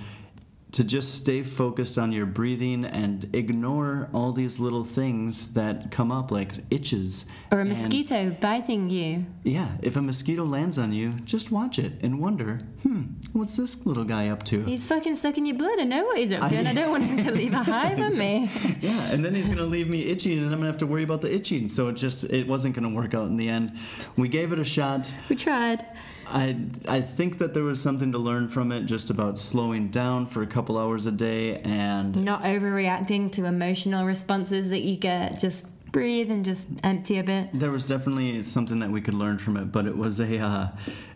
to 0.76 0.84
just 0.84 1.14
stay 1.16 1.42
focused 1.42 1.98
on 1.98 2.12
your 2.12 2.26
breathing 2.26 2.84
and 2.84 3.30
ignore 3.34 4.10
all 4.14 4.34
these 4.34 4.60
little 4.60 4.84
things 4.84 5.54
that 5.54 5.90
come 5.90 6.12
up 6.12 6.32
like 6.32 6.52
itches 6.70 7.26
Or 7.50 7.60
a 7.60 7.62
and- 7.62 7.70
mosquito 7.70 8.36
biting 8.42 8.90
you. 8.90 9.26
yeah, 9.44 9.78
if 9.82 9.96
a 9.96 10.02
mosquito 10.02 10.44
lands 10.44 10.78
on 10.78 10.92
you, 10.92 11.14
just 11.24 11.50
watch 11.50 11.80
it 11.80 11.94
and 12.02 12.20
wonder, 12.20 12.60
hmm, 12.84 13.04
what's 13.32 13.56
this 13.56 13.86
little 13.86 14.04
guy 14.04 14.28
up 14.28 14.44
to? 14.52 14.64
He's 14.66 14.84
fucking 14.86 15.16
sucking 15.16 15.46
your 15.46 15.56
blood. 15.56 15.80
I 15.80 15.86
know 15.86 16.04
what 16.04 16.18
he's 16.18 16.34
up 16.34 16.42
to, 16.50 16.56
I- 16.56 16.60
and 16.60 16.68
I 16.68 16.74
don't 16.74 16.92
want 16.92 17.06
him 17.06 17.24
to 17.24 17.32
leave 17.42 17.54
a 17.54 17.64
hive 17.64 17.98
on 17.98 18.18
me. 18.18 18.50
Yeah, 18.82 19.00
and 19.14 19.24
then 19.24 19.34
he's 19.34 19.48
gonna 19.48 19.64
leave 19.64 19.90
me 19.90 20.08
itching, 20.10 20.40
and 20.40 20.48
I'm 20.48 20.60
gonna 20.60 20.66
have 20.68 20.78
to 20.80 20.88
worry 20.88 21.04
about 21.04 21.22
the 21.22 21.34
itching. 21.34 21.70
So 21.70 21.88
it 21.88 21.94
just 21.94 22.26
it 22.26 22.48
wasn't 22.50 22.76
gonna 22.76 22.90
work 22.90 23.14
out 23.14 23.28
in 23.28 23.38
the 23.38 23.48
end. 23.48 23.78
We 24.18 24.28
gave 24.28 24.52
it 24.52 24.60
a 24.60 24.66
shot. 24.66 25.10
We 25.30 25.38
tried. 25.38 25.86
I 26.28 26.58
I 26.88 27.02
think 27.02 27.38
that 27.38 27.54
there 27.54 27.64
was 27.64 27.82
something 27.82 28.12
to 28.12 28.18
learn 28.18 28.48
from 28.48 28.72
it, 28.72 28.86
just 28.86 29.10
about 29.10 29.38
slowing 29.40 29.90
down 29.90 30.26
for 30.26 30.42
a 30.42 30.48
couple 30.48 30.78
hours 30.78 31.06
a 31.06 31.12
day, 31.12 31.58
and 31.58 32.16
Not 32.24 32.44
overreacting 32.44 33.32
to 33.34 33.46
emotional 33.46 34.06
responses 34.06 34.70
that 34.70 34.82
you 34.82 34.96
get. 34.98 35.40
Just 35.40 35.66
breathe 35.92 36.30
and 36.30 36.44
just 36.44 36.68
empty 36.84 37.20
a 37.20 37.24
bit. 37.24 37.50
there 37.54 37.72
was 37.72 37.86
definitely 37.86 38.44
something 38.44 38.80
that 38.80 38.92
we 38.92 39.00
could 39.00 39.14
learn 39.14 39.38
from 39.38 39.56
it. 39.56 39.72
But 39.72 39.86
it 39.86 39.96
was 39.98 40.20
a 40.20 40.40
uh, 40.40 40.68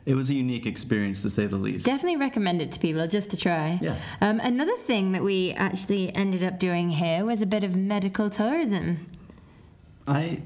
it 0.06 0.16
was 0.16 0.30
a 0.30 0.34
unique 0.34 0.66
experience 0.66 1.22
to 1.24 1.30
say 1.30 1.48
the 1.48 1.58
least. 1.58 1.86
Definitely 1.86 2.18
recommend 2.18 2.62
it 2.62 2.72
to 2.74 2.80
people 2.80 3.06
just 3.08 3.30
to 3.32 3.38
try. 3.38 3.78
Yeah. 3.82 3.98
Um, 4.22 4.40
another 4.40 4.78
thing 4.78 5.12
that 5.14 5.24
we 5.24 5.52
actually 5.54 6.16
ended 6.16 6.44
up 6.44 6.60
doing 6.60 6.90
here 6.90 7.26
was 7.26 7.42
a 7.42 7.46
bit 7.46 7.64
of 7.64 7.76
medical 7.76 8.30
tourism. 8.30 9.08
I 10.08 10.42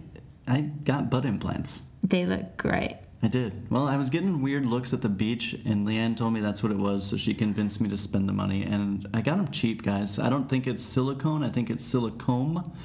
I 0.47 0.61
got 0.61 1.09
butt 1.09 1.25
implants. 1.25 1.81
They 2.03 2.25
look 2.25 2.57
great. 2.57 2.97
I 3.23 3.27
did. 3.29 3.71
Well, 3.71 3.87
I 3.87 3.95
was 3.95 4.09
getting 4.09 4.41
weird 4.41 4.65
looks 4.65 4.91
at 4.93 5.01
the 5.01 5.07
beach, 5.09 5.53
and 5.65 5.87
Leanne 5.87 6.17
told 6.17 6.33
me 6.33 6.41
that's 6.41 6.61
what 6.61 6.73
it 6.73 6.77
was, 6.77 7.07
so 7.07 7.15
she 7.15 7.33
convinced 7.33 7.79
me 7.79 7.87
to 7.89 7.95
spend 7.97 8.27
the 8.27 8.33
money. 8.33 8.63
And 8.63 9.07
I 9.13 9.21
got 9.21 9.37
them 9.37 9.49
cheap, 9.49 9.81
guys. 9.81 10.19
I 10.19 10.29
don't 10.29 10.49
think 10.49 10.67
it's 10.67 10.83
silicone. 10.83 11.41
I 11.41 11.49
think 11.49 11.69
it's 11.69 11.85
silicone. 11.85 12.63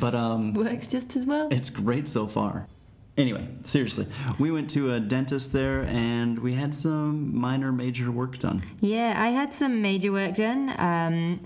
But 0.00 0.14
um, 0.14 0.54
Works 0.54 0.86
just 0.86 1.16
as 1.16 1.26
well. 1.26 1.48
it's 1.50 1.68
great 1.68 2.06
so 2.08 2.28
far. 2.28 2.68
Anyway, 3.16 3.46
seriously, 3.64 4.06
we 4.38 4.52
went 4.52 4.70
to 4.70 4.94
a 4.94 5.00
dentist 5.00 5.52
there, 5.52 5.82
and 5.82 6.38
we 6.38 6.52
had 6.54 6.72
some 6.74 7.36
minor, 7.36 7.72
major 7.72 8.10
work 8.12 8.38
done. 8.38 8.62
Yeah, 8.80 9.14
I 9.16 9.28
had 9.30 9.52
some 9.52 9.82
major 9.82 10.12
work 10.12 10.36
done. 10.36 10.72
Um, 10.78 11.40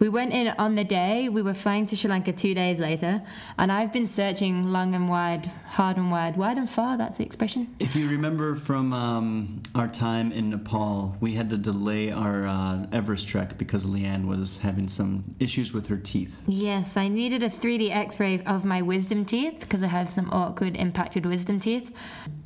We 0.00 0.08
went 0.08 0.32
in 0.32 0.48
on 0.48 0.76
the 0.76 0.84
day. 0.84 1.28
We 1.28 1.42
were 1.42 1.52
flying 1.52 1.84
to 1.84 1.94
Sri 1.94 2.08
Lanka 2.08 2.32
two 2.32 2.54
days 2.54 2.78
later, 2.78 3.20
and 3.58 3.70
I've 3.70 3.92
been 3.92 4.06
searching 4.06 4.72
long 4.72 4.94
and 4.94 5.10
wide, 5.10 5.52
hard 5.66 5.98
and 5.98 6.10
wide, 6.10 6.38
wide 6.38 6.56
and 6.56 6.70
far. 6.70 6.96
That's 6.96 7.18
the 7.18 7.24
expression. 7.24 7.76
If 7.78 7.94
you 7.94 8.08
remember 8.08 8.54
from 8.54 8.94
um, 8.94 9.62
our 9.74 9.88
time 9.88 10.32
in 10.32 10.48
Nepal, 10.48 11.14
we 11.20 11.34
had 11.34 11.50
to 11.50 11.58
delay 11.58 12.10
our 12.10 12.46
uh, 12.46 12.86
Everest 12.92 13.28
trek 13.28 13.58
because 13.58 13.84
Leanne 13.84 14.26
was 14.26 14.56
having 14.56 14.88
some 14.88 15.34
issues 15.38 15.74
with 15.74 15.88
her 15.88 15.98
teeth. 15.98 16.40
Yes, 16.46 16.96
I 16.96 17.08
needed 17.08 17.42
a 17.42 17.50
3D 17.50 17.94
X-ray 17.94 18.42
of 18.44 18.64
my 18.64 18.80
wisdom 18.80 19.26
teeth 19.26 19.60
because 19.60 19.82
I 19.82 19.88
have 19.88 20.10
some 20.10 20.30
awkward 20.30 20.76
impacted 20.78 21.26
wisdom 21.26 21.60
teeth. 21.60 21.92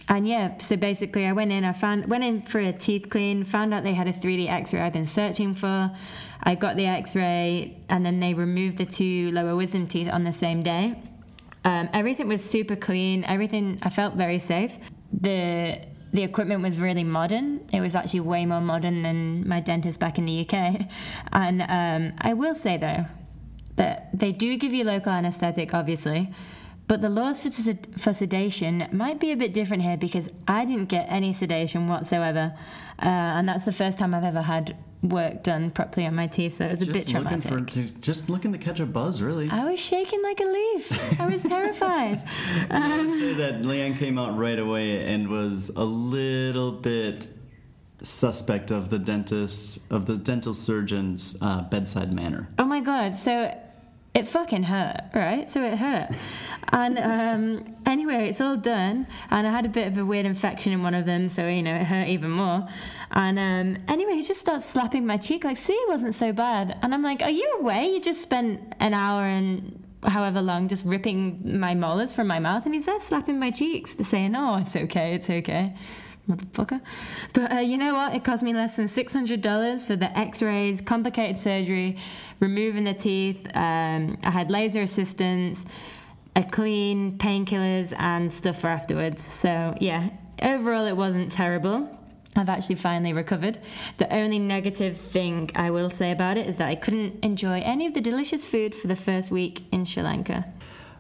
And 0.08 0.26
yeah, 0.26 0.58
so 0.58 0.76
basically, 0.76 1.24
I 1.24 1.32
went 1.32 1.52
in. 1.52 1.64
I 1.64 1.72
found 1.72 2.06
went 2.08 2.24
in 2.24 2.42
for 2.42 2.58
a 2.58 2.72
teeth 2.72 3.10
clean. 3.10 3.44
Found 3.44 3.72
out 3.72 3.84
they 3.84 3.94
had 3.94 4.08
a 4.08 4.12
3D 4.12 4.50
X-ray 4.50 4.80
I've 4.80 4.92
been 4.92 5.06
searching 5.06 5.54
for. 5.54 5.92
I 6.44 6.54
got 6.54 6.76
the 6.76 6.86
X-ray, 6.86 7.80
and 7.88 8.04
then 8.04 8.20
they 8.20 8.34
removed 8.34 8.76
the 8.76 8.84
two 8.84 9.30
lower 9.32 9.56
wisdom 9.56 9.86
teeth 9.86 10.08
on 10.10 10.24
the 10.24 10.32
same 10.32 10.62
day. 10.62 10.94
Um, 11.64 11.88
everything 11.92 12.28
was 12.28 12.44
super 12.44 12.76
clean. 12.76 13.24
Everything 13.24 13.78
I 13.82 13.88
felt 13.88 14.14
very 14.14 14.38
safe. 14.38 14.78
The 15.12 15.80
the 16.12 16.22
equipment 16.22 16.62
was 16.62 16.78
really 16.78 17.02
modern. 17.02 17.66
It 17.72 17.80
was 17.80 17.96
actually 17.96 18.20
way 18.20 18.46
more 18.46 18.60
modern 18.60 19.02
than 19.02 19.48
my 19.48 19.58
dentist 19.58 19.98
back 19.98 20.16
in 20.16 20.26
the 20.26 20.46
UK. 20.46 20.86
And 21.32 21.62
um, 21.62 22.16
I 22.18 22.34
will 22.34 22.54
say 22.54 22.76
though 22.76 23.06
that 23.76 24.16
they 24.16 24.30
do 24.30 24.56
give 24.56 24.72
you 24.72 24.84
local 24.84 25.10
anesthetic, 25.10 25.74
obviously, 25.74 26.32
but 26.86 27.00
the 27.00 27.08
laws 27.08 27.40
for, 27.40 27.50
sed- 27.50 27.88
for 27.98 28.12
sedation 28.12 28.88
might 28.92 29.18
be 29.18 29.32
a 29.32 29.36
bit 29.36 29.52
different 29.52 29.82
here 29.82 29.96
because 29.96 30.28
I 30.46 30.64
didn't 30.64 30.86
get 30.86 31.06
any 31.08 31.32
sedation 31.32 31.88
whatsoever, 31.88 32.54
uh, 33.02 33.06
and 33.06 33.48
that's 33.48 33.64
the 33.64 33.72
first 33.72 33.98
time 33.98 34.14
I've 34.14 34.22
ever 34.22 34.42
had 34.42 34.76
work 35.04 35.42
done 35.42 35.70
properly 35.70 36.06
on 36.06 36.14
my 36.14 36.26
teeth, 36.26 36.56
so 36.56 36.64
it 36.64 36.72
was 36.72 36.82
a 36.82 36.86
bit 36.86 37.06
Just 37.06 37.14
looking 37.14 37.40
traumatic. 37.40 37.50
for 37.52 37.60
to, 37.72 37.88
just 38.00 38.28
looking 38.30 38.52
to 38.52 38.58
catch 38.58 38.80
a 38.80 38.86
buzz, 38.86 39.20
really. 39.20 39.48
I 39.50 39.64
was 39.64 39.78
shaking 39.78 40.22
like 40.22 40.40
a 40.40 40.44
leaf. 40.44 41.20
I 41.20 41.26
was 41.28 41.42
terrified. 41.42 42.22
I 42.70 42.98
would 43.04 43.18
say 43.18 43.34
that 43.34 43.62
Leanne 43.62 43.98
came 43.98 44.18
out 44.18 44.36
right 44.36 44.58
away 44.58 45.04
and 45.06 45.28
was 45.28 45.70
a 45.76 45.84
little 45.84 46.72
bit 46.72 47.28
suspect 48.02 48.70
of 48.70 48.90
the 48.90 48.98
dentist 48.98 49.78
of 49.90 50.06
the 50.06 50.16
dental 50.16 50.52
surgeon's 50.54 51.36
uh, 51.40 51.62
bedside 51.62 52.12
manner. 52.12 52.48
Oh 52.58 52.64
my 52.64 52.80
god! 52.80 53.16
So 53.16 53.56
it 54.14 54.28
fucking 54.28 54.62
hurt, 54.64 55.00
right? 55.12 55.48
So 55.48 55.62
it 55.62 55.76
hurt. 55.76 56.10
And 56.72 56.98
um, 56.98 57.76
anyway, 57.86 58.28
it's 58.28 58.40
all 58.40 58.56
done, 58.56 59.06
and 59.30 59.46
I 59.46 59.50
had 59.50 59.64
a 59.64 59.68
bit 59.68 59.86
of 59.86 59.96
a 59.96 60.04
weird 60.04 60.26
infection 60.26 60.72
in 60.72 60.82
one 60.82 60.94
of 60.94 61.04
them, 61.06 61.28
so 61.28 61.46
you 61.46 61.62
know 61.62 61.76
it 61.76 61.84
hurt 61.84 62.08
even 62.08 62.30
more. 62.30 62.66
And 63.12 63.38
um, 63.38 63.84
anyway, 63.86 64.14
he 64.14 64.22
just 64.22 64.40
starts 64.40 64.64
slapping 64.64 65.06
my 65.06 65.16
cheek, 65.16 65.44
like, 65.44 65.56
"See, 65.56 65.74
it 65.74 65.88
wasn't 65.88 66.14
so 66.14 66.32
bad." 66.32 66.76
And 66.82 66.92
I'm 66.92 67.02
like, 67.02 67.22
"Are 67.22 67.30
you 67.30 67.58
away? 67.60 67.92
You 67.92 68.00
just 68.00 68.22
spent 68.22 68.74
an 68.80 68.94
hour 68.94 69.24
and." 69.24 69.80
However 70.02 70.42
long, 70.42 70.68
just 70.68 70.84
ripping 70.84 71.58
my 71.58 71.74
molars 71.74 72.12
from 72.12 72.26
my 72.26 72.38
mouth, 72.38 72.66
and 72.66 72.74
he's 72.74 72.84
there 72.84 73.00
slapping 73.00 73.38
my 73.38 73.50
cheeks, 73.50 73.96
saying, 74.02 74.34
"Oh, 74.34 74.56
it's 74.56 74.74
okay, 74.74 75.14
it's 75.14 75.30
okay." 75.30 75.74
Motherfucker. 76.28 76.80
But 77.32 77.52
uh, 77.52 77.58
you 77.60 77.76
know 77.76 77.94
what? 77.94 78.14
It 78.14 78.24
cost 78.24 78.42
me 78.42 78.54
less 78.54 78.76
than 78.76 78.88
six 78.88 79.12
hundred 79.12 79.42
dollars 79.42 79.84
for 79.84 79.96
the 79.96 80.16
X-rays, 80.18 80.80
complicated 80.80 81.38
surgery, 81.38 81.98
removing 82.40 82.84
the 82.84 82.94
teeth. 82.94 83.46
Um, 83.54 84.18
I 84.22 84.30
had 84.30 84.50
laser 84.50 84.82
assistance, 84.82 85.66
a 86.34 86.42
clean, 86.42 87.18
painkillers, 87.18 87.94
and 87.98 88.32
stuff 88.32 88.60
for 88.60 88.68
afterwards. 88.68 89.22
So 89.32 89.74
yeah, 89.80 90.10
overall 90.42 90.86
it 90.86 90.96
wasn't 90.96 91.30
terrible. 91.30 91.88
I've 92.36 92.48
actually 92.48 92.74
finally 92.74 93.12
recovered. 93.12 93.60
The 93.98 94.12
only 94.12 94.40
negative 94.40 94.96
thing 94.96 95.52
I 95.54 95.70
will 95.70 95.88
say 95.88 96.10
about 96.10 96.36
it 96.36 96.48
is 96.48 96.56
that 96.56 96.68
I 96.68 96.74
couldn't 96.74 97.24
enjoy 97.24 97.60
any 97.60 97.86
of 97.86 97.94
the 97.94 98.00
delicious 98.00 98.44
food 98.44 98.74
for 98.74 98.88
the 98.88 98.96
first 98.96 99.30
week 99.30 99.62
in 99.70 99.84
Sri 99.84 100.02
Lanka. 100.02 100.46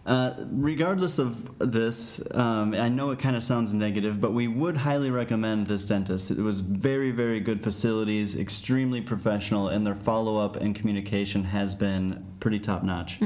Uh, 0.06 0.34
regardless 0.50 1.18
of 1.18 1.58
this, 1.58 2.20
um, 2.32 2.74
I 2.74 2.90
know 2.90 3.10
it 3.10 3.18
kind 3.18 3.36
of 3.36 3.42
sounds 3.42 3.72
negative, 3.72 4.20
but 4.20 4.34
we 4.34 4.46
would 4.48 4.76
highly 4.76 5.10
recommend 5.10 5.66
this 5.66 5.86
dentist. 5.86 6.30
It 6.30 6.42
was 6.42 6.60
very, 6.60 7.10
very 7.10 7.40
good 7.40 7.62
facilities, 7.62 8.36
extremely 8.36 9.00
professional, 9.00 9.68
and 9.68 9.86
their 9.86 9.94
follow 9.94 10.36
up 10.36 10.56
and 10.56 10.74
communication 10.74 11.44
has 11.44 11.74
been 11.74 12.22
pretty 12.38 12.60
top 12.60 12.82
notch. 12.82 13.18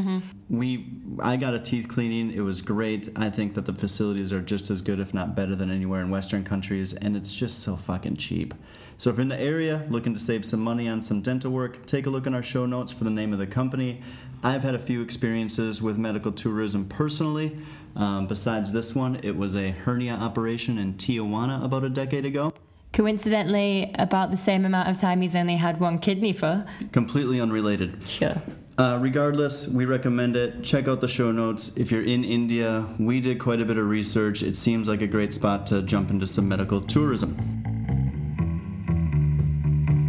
We, 0.49 1.01
I 1.21 1.37
got 1.37 1.53
a 1.55 1.59
teeth 1.59 1.89
cleaning. 1.89 2.33
It 2.33 2.43
was 2.43 2.63
great. 2.63 3.09
I 3.17 3.29
think 3.29 3.55
that 3.55 3.67
the 3.67 3.75
facilities 3.75 4.33
are 4.33 4.41
just 4.41 4.71
as 4.71 4.81
good, 4.81 5.01
if 5.01 5.13
not 5.13 5.35
better, 5.35 5.57
than 5.57 5.73
anywhere 5.73 6.01
in 6.01 6.11
Western 6.11 6.45
countries, 6.45 6.93
and 6.95 7.17
it's 7.17 7.35
just 7.35 7.61
so 7.65 7.77
fucking 7.77 8.19
cheap. 8.19 8.55
So 8.99 9.11
if 9.11 9.17
you're 9.17 9.23
in 9.23 9.29
the 9.29 9.41
area 9.41 9.87
looking 9.91 10.13
to 10.15 10.21
save 10.21 10.45
some 10.45 10.61
money 10.61 10.89
on 10.89 11.03
some 11.03 11.23
dental 11.23 11.53
work, 11.53 11.87
take 11.87 12.07
a 12.07 12.11
look 12.11 12.27
in 12.27 12.35
our 12.35 12.43
show 12.43 12.67
notes 12.67 12.93
for 12.93 13.05
the 13.05 13.11
name 13.11 13.33
of 13.33 13.39
the 13.39 13.47
company. 13.47 14.03
I've 14.43 14.63
had 14.63 14.75
a 14.75 14.79
few 14.79 15.03
experiences 15.03 15.83
with 15.83 15.99
medical 15.99 16.33
tourism 16.33 16.87
personally. 16.87 17.57
Um, 17.97 18.27
besides 18.27 18.73
this 18.73 18.95
one, 18.95 19.21
it 19.23 19.37
was 19.37 19.57
a 19.57 19.71
hernia 19.71 20.15
operation 20.15 20.79
in 20.79 20.95
Tijuana 20.95 21.65
about 21.65 21.85
a 21.85 21.89
decade 21.89 22.25
ago. 22.25 22.53
Coincidentally, 22.93 23.95
about 23.99 24.31
the 24.31 24.37
same 24.37 24.65
amount 24.65 24.89
of 24.89 24.97
time 24.97 25.21
he's 25.21 25.37
only 25.37 25.57
had 25.57 25.79
one 25.81 25.99
kidney 25.99 26.33
for. 26.33 26.65
Completely 26.93 27.41
unrelated. 27.41 28.09
Sure. 28.09 28.41
Uh, 28.79 28.97
regardless, 29.01 29.67
we 29.67 29.85
recommend 29.85 30.37
it. 30.37 30.63
Check 30.63 30.87
out 30.87 31.01
the 31.01 31.09
show 31.09 31.33
notes. 31.33 31.77
If 31.77 31.91
you're 31.91 32.05
in 32.05 32.23
India, 32.23 32.87
we 33.01 33.21
did 33.21 33.41
quite 33.41 33.61
a 33.61 33.65
bit 33.65 33.77
of 33.77 33.89
research. 33.89 34.43
It 34.43 34.57
seems 34.57 34.87
like 34.87 35.03
a 35.03 35.07
great 35.07 35.35
spot 35.35 35.67
to 35.69 35.83
jump 35.83 36.11
into 36.11 36.29
some 36.29 36.49
medical 36.49 36.81
tourism. 36.81 37.58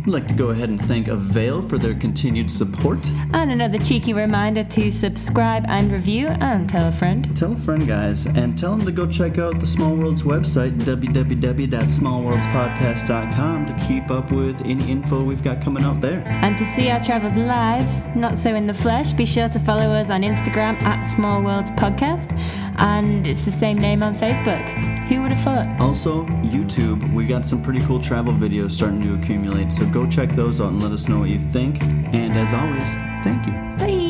I'd 0.09 0.13
like 0.13 0.27
to 0.29 0.33
go 0.33 0.49
ahead 0.49 0.69
and 0.69 0.83
thank 0.85 1.07
Avail 1.07 1.61
for 1.61 1.77
their 1.77 1.93
continued 1.93 2.49
support. 2.49 3.07
And 3.31 3.51
another 3.51 3.77
cheeky 3.77 4.13
reminder 4.13 4.63
to 4.63 4.91
subscribe 4.91 5.65
and 5.67 5.91
review 5.91 6.29
and 6.29 6.67
tell 6.67 6.87
a 6.87 6.91
friend. 6.91 7.37
Tell 7.37 7.53
a 7.53 7.55
friend, 7.55 7.87
guys, 7.87 8.25
and 8.25 8.57
tell 8.57 8.75
them 8.75 8.87
to 8.87 8.91
go 8.91 9.05
check 9.05 9.37
out 9.37 9.59
the 9.59 9.67
Small 9.67 9.95
Worlds 9.95 10.23
website, 10.23 10.79
www.smallworldspodcast.com, 10.79 13.65
to 13.67 13.73
keep 13.87 14.09
up 14.09 14.31
with 14.31 14.59
any 14.65 14.91
info 14.91 15.23
we've 15.23 15.43
got 15.43 15.61
coming 15.61 15.83
out 15.83 16.01
there. 16.01 16.27
And 16.27 16.57
to 16.57 16.65
see 16.65 16.89
our 16.89 17.03
travels 17.03 17.35
live, 17.35 18.15
not 18.15 18.35
so 18.35 18.55
in 18.55 18.65
the 18.65 18.73
flesh, 18.73 19.13
be 19.13 19.27
sure 19.27 19.49
to 19.49 19.59
follow 19.59 19.91
us 19.91 20.09
on 20.09 20.23
Instagram 20.23 20.81
at 20.81 21.03
Small 21.03 21.43
Worlds 21.43 21.69
Podcast. 21.71 22.35
And 22.79 23.27
it's 23.27 23.43
the 23.45 23.51
same 23.51 23.77
name 23.77 24.01
on 24.03 24.15
Facebook. 24.15 24.67
Who 25.07 25.21
would 25.21 25.31
have 25.31 25.43
thought? 25.43 25.81
Also, 25.81 26.25
YouTube, 26.43 27.13
we 27.13 27.25
got 27.25 27.45
some 27.45 27.61
pretty 27.61 27.81
cool 27.81 28.01
travel 28.01 28.33
videos 28.33 28.71
starting 28.71 29.01
to 29.03 29.13
accumulate, 29.15 29.71
so 29.71 29.85
go 29.87 30.07
check 30.07 30.29
those 30.31 30.61
out 30.61 30.71
and 30.71 30.81
let 30.81 30.91
us 30.91 31.07
know 31.07 31.19
what 31.19 31.29
you 31.29 31.39
think. 31.39 31.81
And 31.81 32.37
as 32.37 32.53
always, 32.53 32.93
thank 33.23 33.45
you. 33.47 33.53
Bye. 33.77 34.08